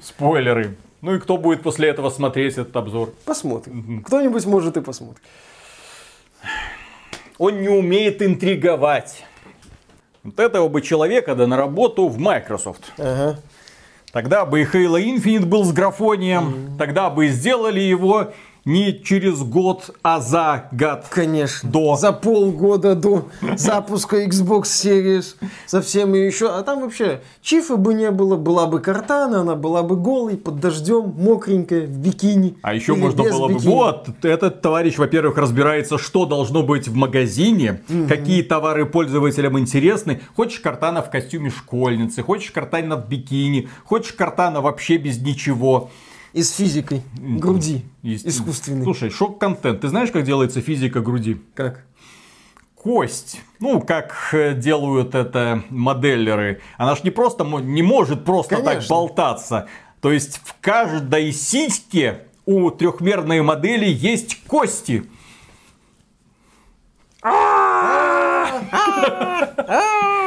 Спойлеры. 0.01 0.75
Ну 1.01 1.13
и 1.13 1.19
кто 1.19 1.37
будет 1.37 1.61
после 1.61 1.87
этого 1.87 2.09
смотреть 2.09 2.53
этот 2.53 2.75
обзор? 2.75 3.13
Посмотрим. 3.25 4.01
Кто-нибудь 4.03 4.47
может 4.47 4.75
и 4.75 4.81
посмотрит. 4.81 5.21
Он 7.37 7.61
не 7.61 7.69
умеет 7.69 8.23
интриговать. 8.23 9.23
Вот 10.23 10.39
этого 10.39 10.67
бы 10.67 10.81
человека 10.81 11.35
да 11.35 11.45
на 11.45 11.57
работу 11.57 12.07
в 12.07 12.17
Microsoft. 12.17 12.91
Ага. 12.97 13.37
Тогда 14.11 14.45
бы 14.45 14.61
и 14.61 14.63
Halo 14.65 15.01
Infinite 15.01 15.45
был 15.45 15.63
с 15.63 15.71
графонием, 15.71 16.43
mm-hmm. 16.43 16.77
тогда 16.77 17.09
бы 17.09 17.29
сделали 17.29 17.79
его 17.79 18.33
не 18.65 19.01
через 19.03 19.41
год, 19.41 19.95
а 20.03 20.19
за 20.19 20.69
год. 20.71 21.05
Конечно. 21.09 21.69
До. 21.69 21.95
За 21.95 22.11
полгода 22.11 22.95
до 22.95 23.27
запуска 23.57 24.23
Xbox 24.23 24.63
Series. 24.63 25.35
Совсем 25.65 26.13
и 26.15 26.19
еще. 26.19 26.49
А 26.49 26.61
там 26.61 26.81
вообще 26.81 27.21
чифа 27.41 27.75
бы 27.75 27.93
не 27.93 28.11
было, 28.11 28.35
была 28.35 28.67
бы 28.67 28.79
картана, 28.79 29.41
она 29.41 29.55
была 29.55 29.81
бы 29.81 29.95
голой, 29.95 30.37
под 30.37 30.59
дождем, 30.59 31.13
мокренькая, 31.17 31.87
в 31.87 31.97
бикини. 31.97 32.57
А 32.61 32.73
еще 32.73 32.95
можно 32.95 33.23
было 33.23 33.47
бы, 33.47 33.57
вот, 33.57 34.09
этот 34.21 34.61
товарищ, 34.61 34.97
во-первых, 34.97 35.37
разбирается, 35.37 35.97
что 35.97 36.25
должно 36.25 36.61
быть 36.61 36.87
в 36.87 36.95
магазине, 36.95 37.81
угу. 37.89 38.07
какие 38.07 38.43
товары 38.43 38.85
пользователям 38.85 39.57
интересны. 39.57 40.21
Хочешь 40.35 40.59
картана 40.59 41.01
в 41.01 41.09
костюме 41.09 41.49
школьницы, 41.49 42.21
хочешь 42.21 42.51
картана 42.51 42.95
в 42.95 43.07
бикини, 43.07 43.69
хочешь 43.85 44.13
картана 44.13 44.61
вообще 44.61 44.97
без 44.97 45.19
ничего 45.19 45.89
и 46.33 46.43
с 46.43 46.55
физикой 46.55 47.01
груди 47.17 47.83
Есть. 48.01 48.27
искусственной. 48.27 48.83
Слушай, 48.83 49.09
шок-контент. 49.09 49.81
Ты 49.81 49.89
знаешь, 49.89 50.11
как 50.11 50.23
делается 50.23 50.61
физика 50.61 51.01
груди? 51.01 51.41
Как? 51.55 51.85
кость, 52.81 53.39
ну, 53.59 53.79
как 53.79 54.29
э, 54.33 54.55
делают 54.55 55.13
это 55.13 55.61
моделлеры, 55.69 56.61
она 56.77 56.95
ж 56.95 57.03
не 57.03 57.11
просто, 57.11 57.43
не 57.43 57.83
может 57.83 58.25
просто 58.25 58.55
Конечно. 58.55 58.79
так 58.79 58.89
болтаться. 58.89 59.67
То 60.01 60.11
есть 60.11 60.41
в 60.43 60.55
каждой 60.59 61.31
сиське 61.31 62.23
у 62.47 62.71
трехмерной 62.71 63.43
модели 63.43 63.85
есть 63.85 64.43
кости. 64.47 65.05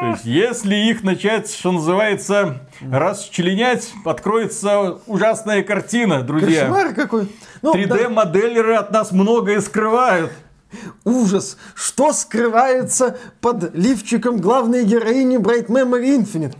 То 0.00 0.06
есть, 0.10 0.24
если 0.24 0.74
их 0.74 1.02
начать, 1.02 1.50
что 1.50 1.72
называется, 1.72 2.60
расчленять, 2.80 3.92
откроется 4.04 5.00
ужасная 5.06 5.62
картина, 5.62 6.22
друзья. 6.22 6.62
Кошмар 6.62 6.94
какой. 6.94 7.28
Ну, 7.62 7.74
3D-моделеры 7.74 8.74
да. 8.74 8.80
от 8.80 8.92
нас 8.92 9.10
многое 9.10 9.60
скрывают. 9.60 10.30
Ужас! 11.04 11.56
Что 11.74 12.12
скрывается 12.12 13.16
под 13.40 13.74
лифчиком 13.74 14.38
главной 14.38 14.84
героини 14.84 15.38
Bright 15.38 15.66
Memory 15.66 16.18
Infinite? 16.18 16.54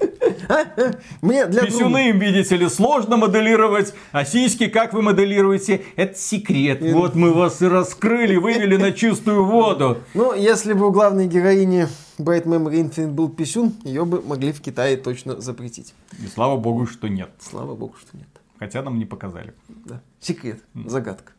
Мне 1.22 1.46
для 1.46 1.62
Писюны 1.62 2.12
видите 2.12 2.56
ли, 2.56 2.68
сложно 2.68 3.16
моделировать, 3.16 3.94
а 4.12 4.24
сиськи 4.24 4.68
как 4.68 4.92
вы 4.92 5.02
моделируете? 5.02 5.82
Это 5.96 6.18
секрет. 6.18 6.80
Вот 6.80 7.14
мы 7.14 7.32
вас 7.32 7.62
и 7.62 7.66
раскрыли, 7.66 8.36
вывели 8.36 8.76
на 8.76 8.92
чистую 8.92 9.44
воду. 9.44 9.98
Ну, 10.14 10.34
если 10.34 10.72
бы 10.72 10.88
у 10.88 10.90
главной 10.90 11.26
героини 11.26 11.88
Memory 12.18 12.90
Infinite 12.90 13.12
был 13.12 13.28
писюн, 13.28 13.72
ее 13.84 14.04
бы 14.04 14.20
могли 14.22 14.52
в 14.52 14.60
Китае 14.60 14.96
точно 14.96 15.40
запретить. 15.40 15.94
И 16.22 16.26
слава 16.26 16.56
богу, 16.56 16.86
что 16.86 17.08
нет. 17.08 17.30
Слава 17.38 17.74
богу, 17.74 17.94
что 18.00 18.16
нет. 18.16 18.28
Хотя 18.58 18.82
нам 18.82 18.98
не 18.98 19.06
показали. 19.06 19.54
Да. 19.68 20.02
Секрет, 20.20 20.60
загадка. 20.74 21.32